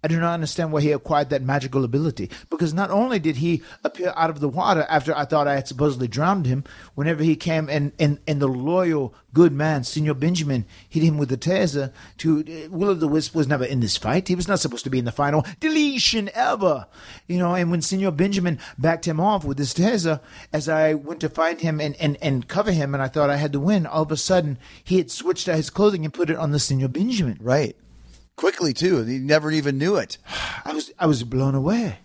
[0.03, 2.31] I do not understand where he acquired that magical ability.
[2.49, 5.69] Because not only did he appear out of the water after I thought I had
[5.69, 10.65] supposedly drowned him, whenever he came and, and, and the loyal good man, Senor Benjamin,
[10.89, 13.97] hit him with the taser to uh, Will o' the Wisp was never in this
[13.97, 14.29] fight.
[14.29, 16.87] He was not supposed to be in the final deletion ever.
[17.27, 20.21] You know, and when Senor Benjamin backed him off with his taser,
[20.53, 23.37] as I went to find him and, and, and cover him and I thought I
[23.37, 26.31] had to win, all of a sudden he had switched out his clothing and put
[26.31, 27.39] it on the Senor Benjamin.
[27.41, 27.77] Right.
[28.41, 29.05] Quickly, too.
[29.05, 30.17] He never even knew it.
[30.65, 31.99] I was I was blown away.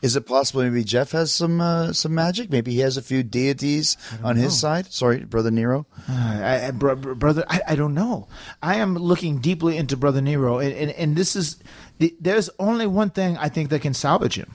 [0.00, 2.50] Is it possible maybe Jeff has some uh, some magic?
[2.50, 4.92] Maybe he has a few deities on his side?
[4.92, 5.86] Sorry, Brother Nero.
[6.08, 8.28] Uh, I, I, bro, bro- brother, I, I don't know.
[8.62, 11.58] I am looking deeply into Brother Nero, and, and, and this is
[11.98, 14.52] the, there's only one thing I think that can salvage him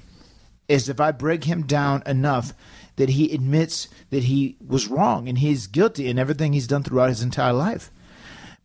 [0.70, 2.54] is if I break him down enough
[2.96, 7.10] that he admits that he was wrong and he's guilty in everything he's done throughout
[7.10, 7.92] his entire life.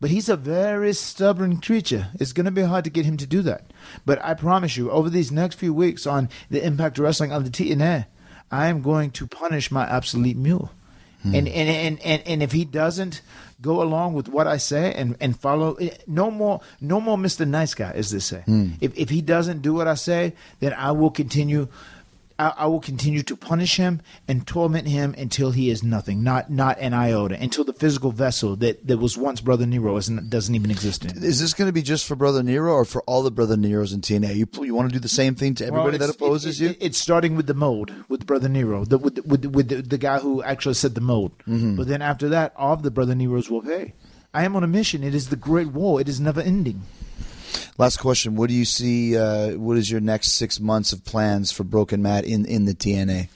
[0.02, 2.08] But he's a very stubborn creature.
[2.18, 3.72] It's going to be hard to get him to do that.
[4.04, 7.50] But I promise you, over these next few weeks on the Impact Wrestling on the
[7.50, 8.06] TNA,
[8.50, 10.72] I am going to punish my obsolete mule.
[11.22, 11.36] Hmm.
[11.36, 13.22] And, and, and, and, and if he doesn't
[13.60, 17.46] go along with what I say and, and follow, eh, no more, no more Mr.
[17.46, 18.40] Nice Guy, as they say.
[18.40, 18.70] Hmm.
[18.80, 21.68] If, if he doesn't do what I say, then I will continue
[22.42, 26.50] I, I will continue to punish him and torment him until he is nothing, not
[26.50, 30.54] not an iota, until the physical vessel that, that was once Brother Nero isn't, doesn't
[30.54, 31.24] even exist anymore.
[31.24, 33.92] Is this going to be just for Brother Nero or for all the Brother Neros
[33.94, 34.34] in TNA?
[34.36, 36.70] You you want to do the same thing to everybody Well, that opposes it- you?
[36.70, 39.98] it- it's starting with the mold, with Brother Nero, the, with with with the, the
[39.98, 41.32] guy who actually said the mold.
[41.46, 41.76] Mm-hmm.
[41.76, 43.94] But then after that, all of the Brother Neros will pay.
[44.34, 45.04] I am on a mission.
[45.04, 46.00] It is the Great War.
[46.00, 46.82] It is never ending.
[47.78, 49.16] Last question: What do you see?
[49.16, 52.74] Uh, what is your next six months of plans for Broken Matt in in the
[52.74, 53.28] TNA?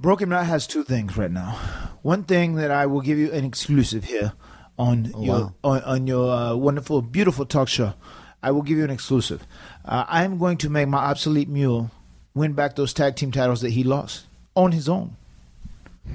[0.00, 1.58] Broken Matt has two things right now.
[2.02, 4.32] One thing that I will give you an exclusive here
[4.78, 5.54] on your Oh, wow.
[5.64, 7.94] on, on your uh, wonderful, beautiful talk show.
[8.40, 9.44] I will give you an exclusive.
[9.84, 11.90] Uh, I am going to make my obsolete mule
[12.34, 15.16] win back those tag team titles that he lost on his own.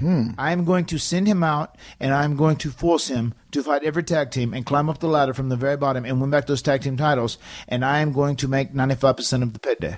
[0.00, 0.30] Hmm.
[0.36, 3.84] I am going to send him out, and I'm going to force him to fight
[3.84, 6.46] every tag team and climb up the ladder from the very bottom and win back
[6.46, 7.38] those tag team titles.
[7.68, 9.96] And I am going to make 95% of the pay day.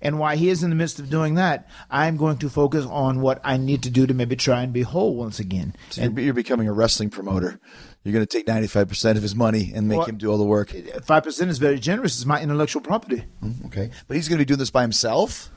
[0.00, 3.20] And while he is in the midst of doing that, I'm going to focus on
[3.20, 5.74] what I need to do to maybe try and be whole once again.
[5.90, 7.58] So you're, you're becoming a wrestling promoter.
[8.04, 10.38] You're going to take 95 percent of his money and make Well- him do all
[10.38, 10.72] the work.
[11.04, 12.14] Five percent is very generous.
[12.16, 15.50] It's my intellectual property, hmm, Okay, but he's going to be doing this by himself.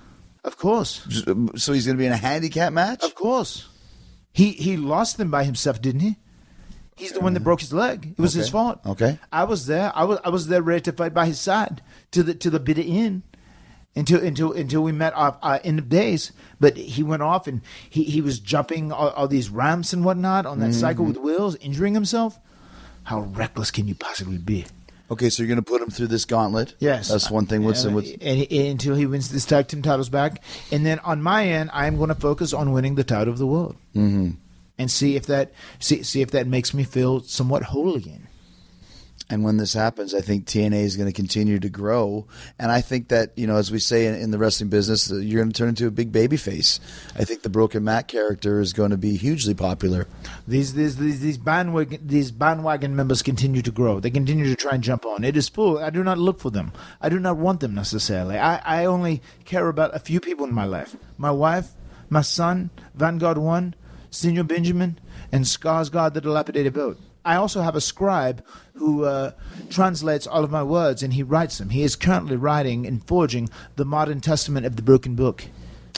[0.43, 3.03] Of course, um, So he's going to be in a handicap match.
[3.03, 3.67] of course.
[4.33, 6.17] He he lost them by himself, didn't he?
[6.95, 8.13] He's the one that broke his leg.
[8.17, 8.79] It was his fault.
[8.85, 9.19] Okay.
[9.31, 9.91] I was there.
[9.95, 11.81] I was I was there ready to fight by his side
[12.11, 13.23] to the to the bitter end.
[13.93, 16.31] Until until until we met our, our uh, end of days,
[16.61, 20.45] but he went off and he, he was jumping all, all these ramps and whatnot
[20.45, 21.13] on that cycle mm-hmm.
[21.15, 22.39] with wheels, injuring himself.
[23.03, 24.65] How reckless can you possibly be?
[25.11, 26.73] Okay, so you're going to put him through this gauntlet.
[26.79, 27.65] Yes, that's one thing.
[27.65, 30.41] What's, what's and, and- until he wins this tag team titles back,
[30.71, 33.45] and then on my end, I'm going to focus on winning the title of the
[33.45, 34.31] world, mm-hmm.
[34.77, 38.29] and see if that see see if that makes me feel somewhat whole again.
[39.31, 42.27] And when this happens, I think TNA is going to continue to grow.
[42.59, 45.15] And I think that, you know, as we say in, in the wrestling business, uh,
[45.15, 46.81] you're going to turn into a big baby face.
[47.15, 50.05] I think the Broken Matt character is going to be hugely popular.
[50.45, 54.01] These these these, these bandwagon these bandwagon members continue to grow.
[54.01, 55.23] They continue to try and jump on.
[55.23, 55.79] It is full.
[55.79, 56.73] I do not look for them.
[56.99, 58.37] I do not want them necessarily.
[58.37, 61.69] I, I only care about a few people in my life: my wife,
[62.09, 63.75] my son, Vanguard One,
[64.09, 64.99] Senior Benjamin,
[65.31, 66.99] and Skarsgård, the dilapidated boat.
[67.23, 68.43] I also have a scribe
[68.73, 69.31] who uh,
[69.69, 71.69] translates all of my words and he writes them.
[71.69, 75.45] He is currently writing and forging the modern testament of the broken book.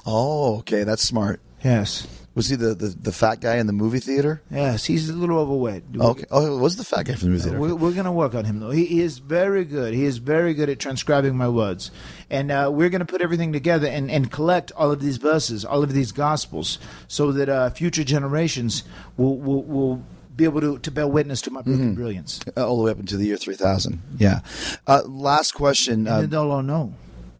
[0.05, 0.83] Oh, okay.
[0.83, 1.39] That's smart.
[1.63, 2.07] Yes.
[2.35, 4.41] Was he the, the, the fat guy in the movie theater?
[4.49, 5.83] Yes, he's a little overweight.
[5.95, 6.25] Okay.
[6.31, 7.59] Oh, it was the fat guy from the movie theater.
[7.59, 8.71] We're, we're going to work on him, though.
[8.71, 9.93] He, he is very good.
[9.93, 11.91] He is very good at transcribing my words.
[12.31, 15.63] And uh, we're going to put everything together and, and collect all of these verses,
[15.63, 18.83] all of these gospels, so that uh, future generations
[19.15, 20.03] will, will, will
[20.35, 22.39] be able to, to bear witness to my broken brilliance.
[22.57, 24.01] Uh, all the way up into the year 3000.
[24.17, 24.39] Yeah.
[24.87, 26.07] Uh, last question.
[26.07, 26.93] Uh, then they'll all know.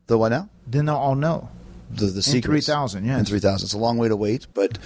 [0.08, 0.50] the what now?
[0.68, 1.50] Then they'll all know.
[1.91, 2.66] The, the secrets.
[2.68, 3.20] 3000, yes.
[3.20, 3.66] In 3000.
[3.66, 4.78] It's a long way to wait, but,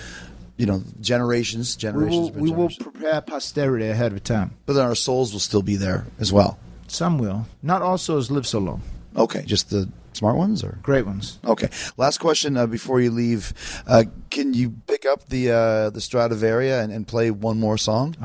[0.57, 2.15] you know, generations, We generations.
[2.15, 4.51] will, upon we will prepare posterity ahead of time.
[4.65, 6.59] But then our souls will still be there as well.
[6.87, 7.45] Some will.
[7.61, 8.81] Not all souls live so long.
[9.15, 9.43] Okay.
[9.45, 10.79] Just the smart ones or?
[10.81, 11.39] Great ones.
[11.45, 11.69] Okay.
[11.95, 13.53] Last question uh, before you leave.
[13.87, 18.15] Uh, can you pick up the uh, the Stradivaria and, and play one more song?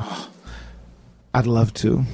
[1.34, 2.04] I'd love to.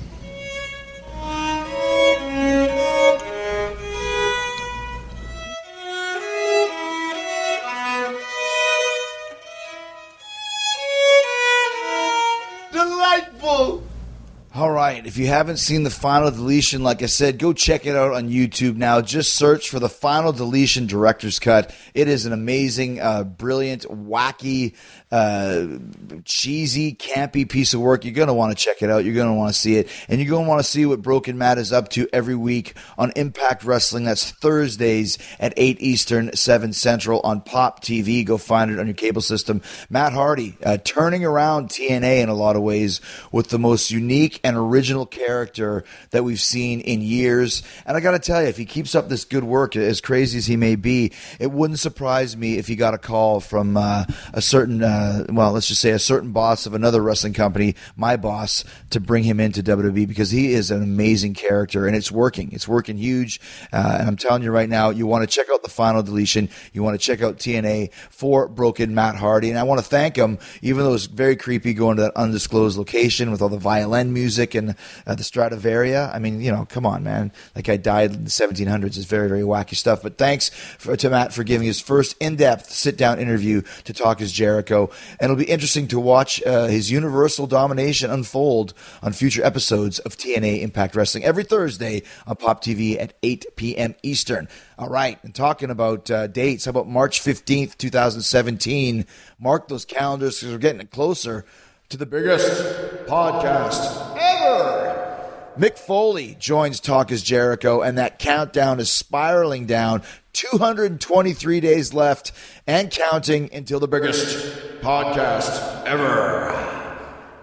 [14.88, 15.06] Right.
[15.06, 18.28] If you haven't seen the final deletion, like I said, go check it out on
[18.28, 19.00] YouTube now.
[19.00, 21.74] Just search for the final deletion director's cut.
[21.94, 24.74] It is an amazing, uh, brilliant, wacky,
[25.10, 25.78] uh,
[26.24, 28.04] cheesy, campy piece of work.
[28.04, 29.04] You're going to want to check it out.
[29.04, 29.88] You're going to want to see it.
[30.08, 32.74] And you're going to want to see what Broken Matt is up to every week
[32.96, 34.04] on Impact Wrestling.
[34.04, 38.24] That's Thursdays at 8 Eastern, 7 Central on Pop TV.
[38.24, 39.60] Go find it on your cable system.
[39.90, 43.00] Matt Hardy, uh, turning around TNA in a lot of ways
[43.32, 47.62] with the most unique and original character that we've seen in years.
[47.86, 50.38] And I got to tell you, if he keeps up this good work, as crazy
[50.38, 54.04] as he may be, it wouldn't surprise me if he got a call from uh,
[54.32, 58.16] a certain, uh, well, let's just say a certain boss of another wrestling company, my
[58.16, 62.52] boss, to bring him into WWE because he is an amazing character and it's working.
[62.52, 63.40] It's working huge.
[63.72, 66.48] Uh, and I'm telling you right now, you want to check out the final deletion.
[66.72, 69.50] You want to check out TNA for Broken Matt Hardy.
[69.50, 72.16] And I want to thank him, even though it was very creepy going to that
[72.16, 74.67] undisclosed location with all the violin music and
[75.06, 76.14] uh, the Stradivaria.
[76.14, 77.32] I mean, you know, come on, man.
[77.54, 78.84] That guy died in the 1700s.
[78.84, 80.02] It's very, very wacky stuff.
[80.02, 83.92] But thanks for, to Matt for giving his first in depth sit down interview to
[83.92, 84.90] Talk is Jericho.
[85.20, 90.16] And it'll be interesting to watch uh, his universal domination unfold on future episodes of
[90.16, 93.94] TNA Impact Wrestling every Thursday on Pop TV at 8 p.m.
[94.02, 94.48] Eastern.
[94.78, 99.04] All right, and talking about uh, dates, how about March 15th, 2017?
[99.40, 101.44] Mark those calendars because we're getting closer
[101.88, 102.62] to the biggest
[103.06, 105.24] podcast ever.
[105.58, 110.02] Mick Foley joins Talk is Jericho, and that countdown is spiraling down.
[110.34, 112.32] 223 days left
[112.66, 116.77] and counting until the biggest podcast ever.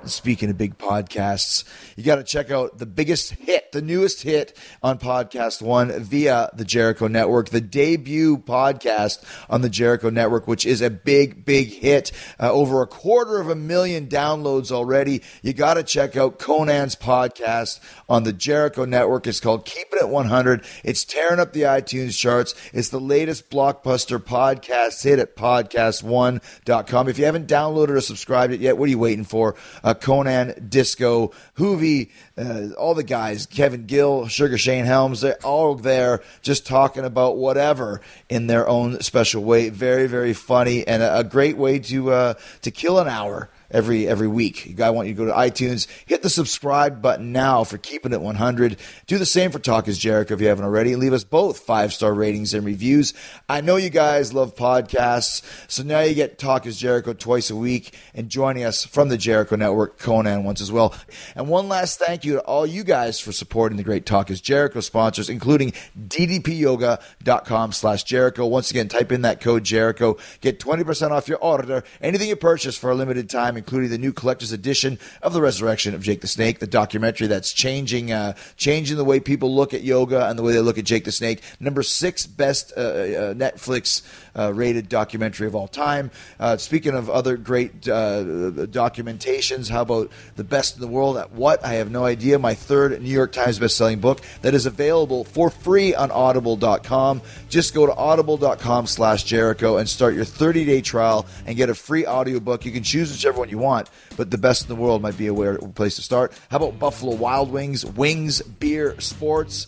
[0.06, 1.64] Speaking of big podcasts,
[1.96, 6.50] you got to check out the biggest hit, the newest hit on Podcast One via
[6.54, 11.70] the Jericho Network, the debut podcast on the Jericho Network, which is a big, big
[11.70, 12.12] hit.
[12.40, 15.24] Uh, over a quarter of a million downloads already.
[15.42, 19.26] You got to check out Konnan's podcast on the Jericho Network.
[19.26, 20.64] It's called Keep It 100.
[20.84, 22.54] It's tearing up the iTunes charts.
[22.74, 27.10] It's the latest blockbuster podcast hit at podcast1.com.
[27.10, 29.56] If you haven't downloaded or subscribed it yet, what are you waiting for?
[29.84, 35.76] Uh, Konnan, Disco, Hoovy, uh, all the guys, Kevin Gill, Sugar Shane Helms, they're all
[35.76, 39.70] there just talking about whatever in their own special way.
[39.70, 44.08] Very, very funny and a, a great way to uh, to kill an hour every
[44.08, 44.80] every week.
[44.80, 48.22] I want you to go to iTunes, hit the subscribe button now for keeping it
[48.22, 48.78] 100.
[49.08, 50.96] Do the same for Talk is Jericho if you haven't already.
[50.96, 53.14] Leave us both five star ratings and reviews.
[53.50, 57.56] I know you guys love podcasts, so now you get Talk is Jericho twice a
[57.56, 60.96] week and joining us from the Jericho Network, Konnan once as well.
[61.36, 64.42] And one last thank you to all you guys for supporting the great Talk is
[64.42, 65.74] Jericho sponsors, including
[66.08, 68.46] ddpyoga.com slash Jericho.
[68.46, 70.18] Once again, type in that code Jericho.
[70.42, 71.84] Get 20% off your order.
[72.02, 75.42] Anything you purchase for a limited time time, including the new collector's edition of the
[75.42, 79.74] Resurrection of Jake the Snake, the documentary that's changing uh, changing the way people look
[79.74, 81.42] at yoga and the way they look at Jake the Snake.
[81.60, 84.04] Number six best uh, uh, Netflix
[84.38, 86.12] uh, rated documentary of all time.
[86.40, 88.24] Uh, speaking of other great uh,
[88.68, 91.64] documentations, how about the best in the world at what?
[91.64, 92.38] I have no idea.
[92.40, 97.22] My third New York Times best-selling book that is available for free on Audible.com.
[97.50, 102.66] Just go to audible.com/slash Jericho and start your 30-day trial and get a free audiobook.
[102.66, 105.28] You can choose whichever one you want, but the best in the world might be
[105.28, 106.34] a place to start.
[106.50, 109.68] How about Buffalo Wild Wings, wings, beer, sports?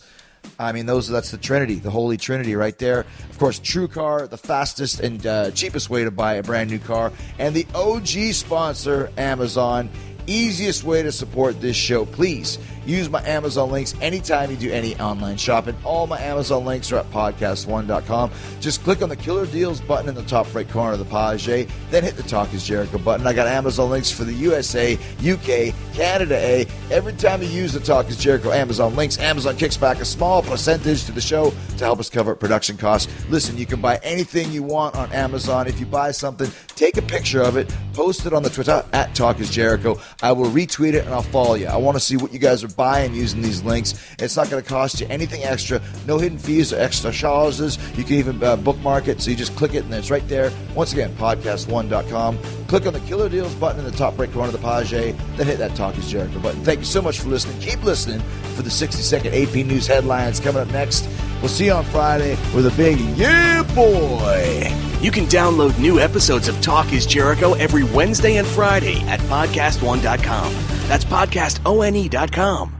[0.58, 3.00] I mean, those that's the Trinity, the Holy Trinity, right there.
[3.30, 7.12] Of course, TrueCar, the fastest and uh, cheapest way to buy a brand new car,
[7.38, 9.90] and the OG sponsor, Amazon.
[10.28, 14.98] Easiest way to support this show, please Use my Amazon links anytime you do any
[14.98, 15.76] online shopping.
[15.84, 18.30] All my Amazon links are at podcast1.com.
[18.60, 21.44] Just click on the Killer Deals button in the top right corner of the page,
[21.90, 23.26] then hit the Talk is Jericho button.
[23.26, 26.66] I got Amazon links for the USA, UK, Canada A.
[26.90, 30.40] Every time you use the Talk is Jericho Amazon links, Amazon kicks back a small
[30.42, 33.12] percentage to the show to help us cover production costs.
[33.28, 35.66] Listen, you can buy anything you want on Amazon.
[35.66, 39.14] If you buy something, take a picture of it, post it on the Twitter at
[39.14, 40.00] Talk is Jericho.
[40.20, 41.66] I will retweet it and I'll follow you.
[41.66, 43.94] I want to see what you guys are buying using these links.
[44.18, 45.80] It's not going to cost you anything extra.
[46.06, 47.78] No hidden fees or extra charges.
[47.96, 49.20] You can even uh, bookmark it.
[49.20, 50.50] So you just click it and it's right there.
[50.74, 52.38] Once again, podcast1.com.
[52.66, 54.90] Click on the Killer Deals button in the top right corner of the page.
[54.90, 56.64] Then hit that Talk is Jericho button.
[56.64, 57.60] Thank you so much for listening.
[57.60, 58.20] Keep listening
[58.56, 61.08] for the 60 second AP News headlines coming up next.
[61.40, 64.72] We'll see you on Friday with a big Yeah Boy.
[65.00, 70.52] You can download new episodes of Talk is Jericho every Wednesday and Friday at podcastone.com.
[70.88, 72.77] That's podcastone.com.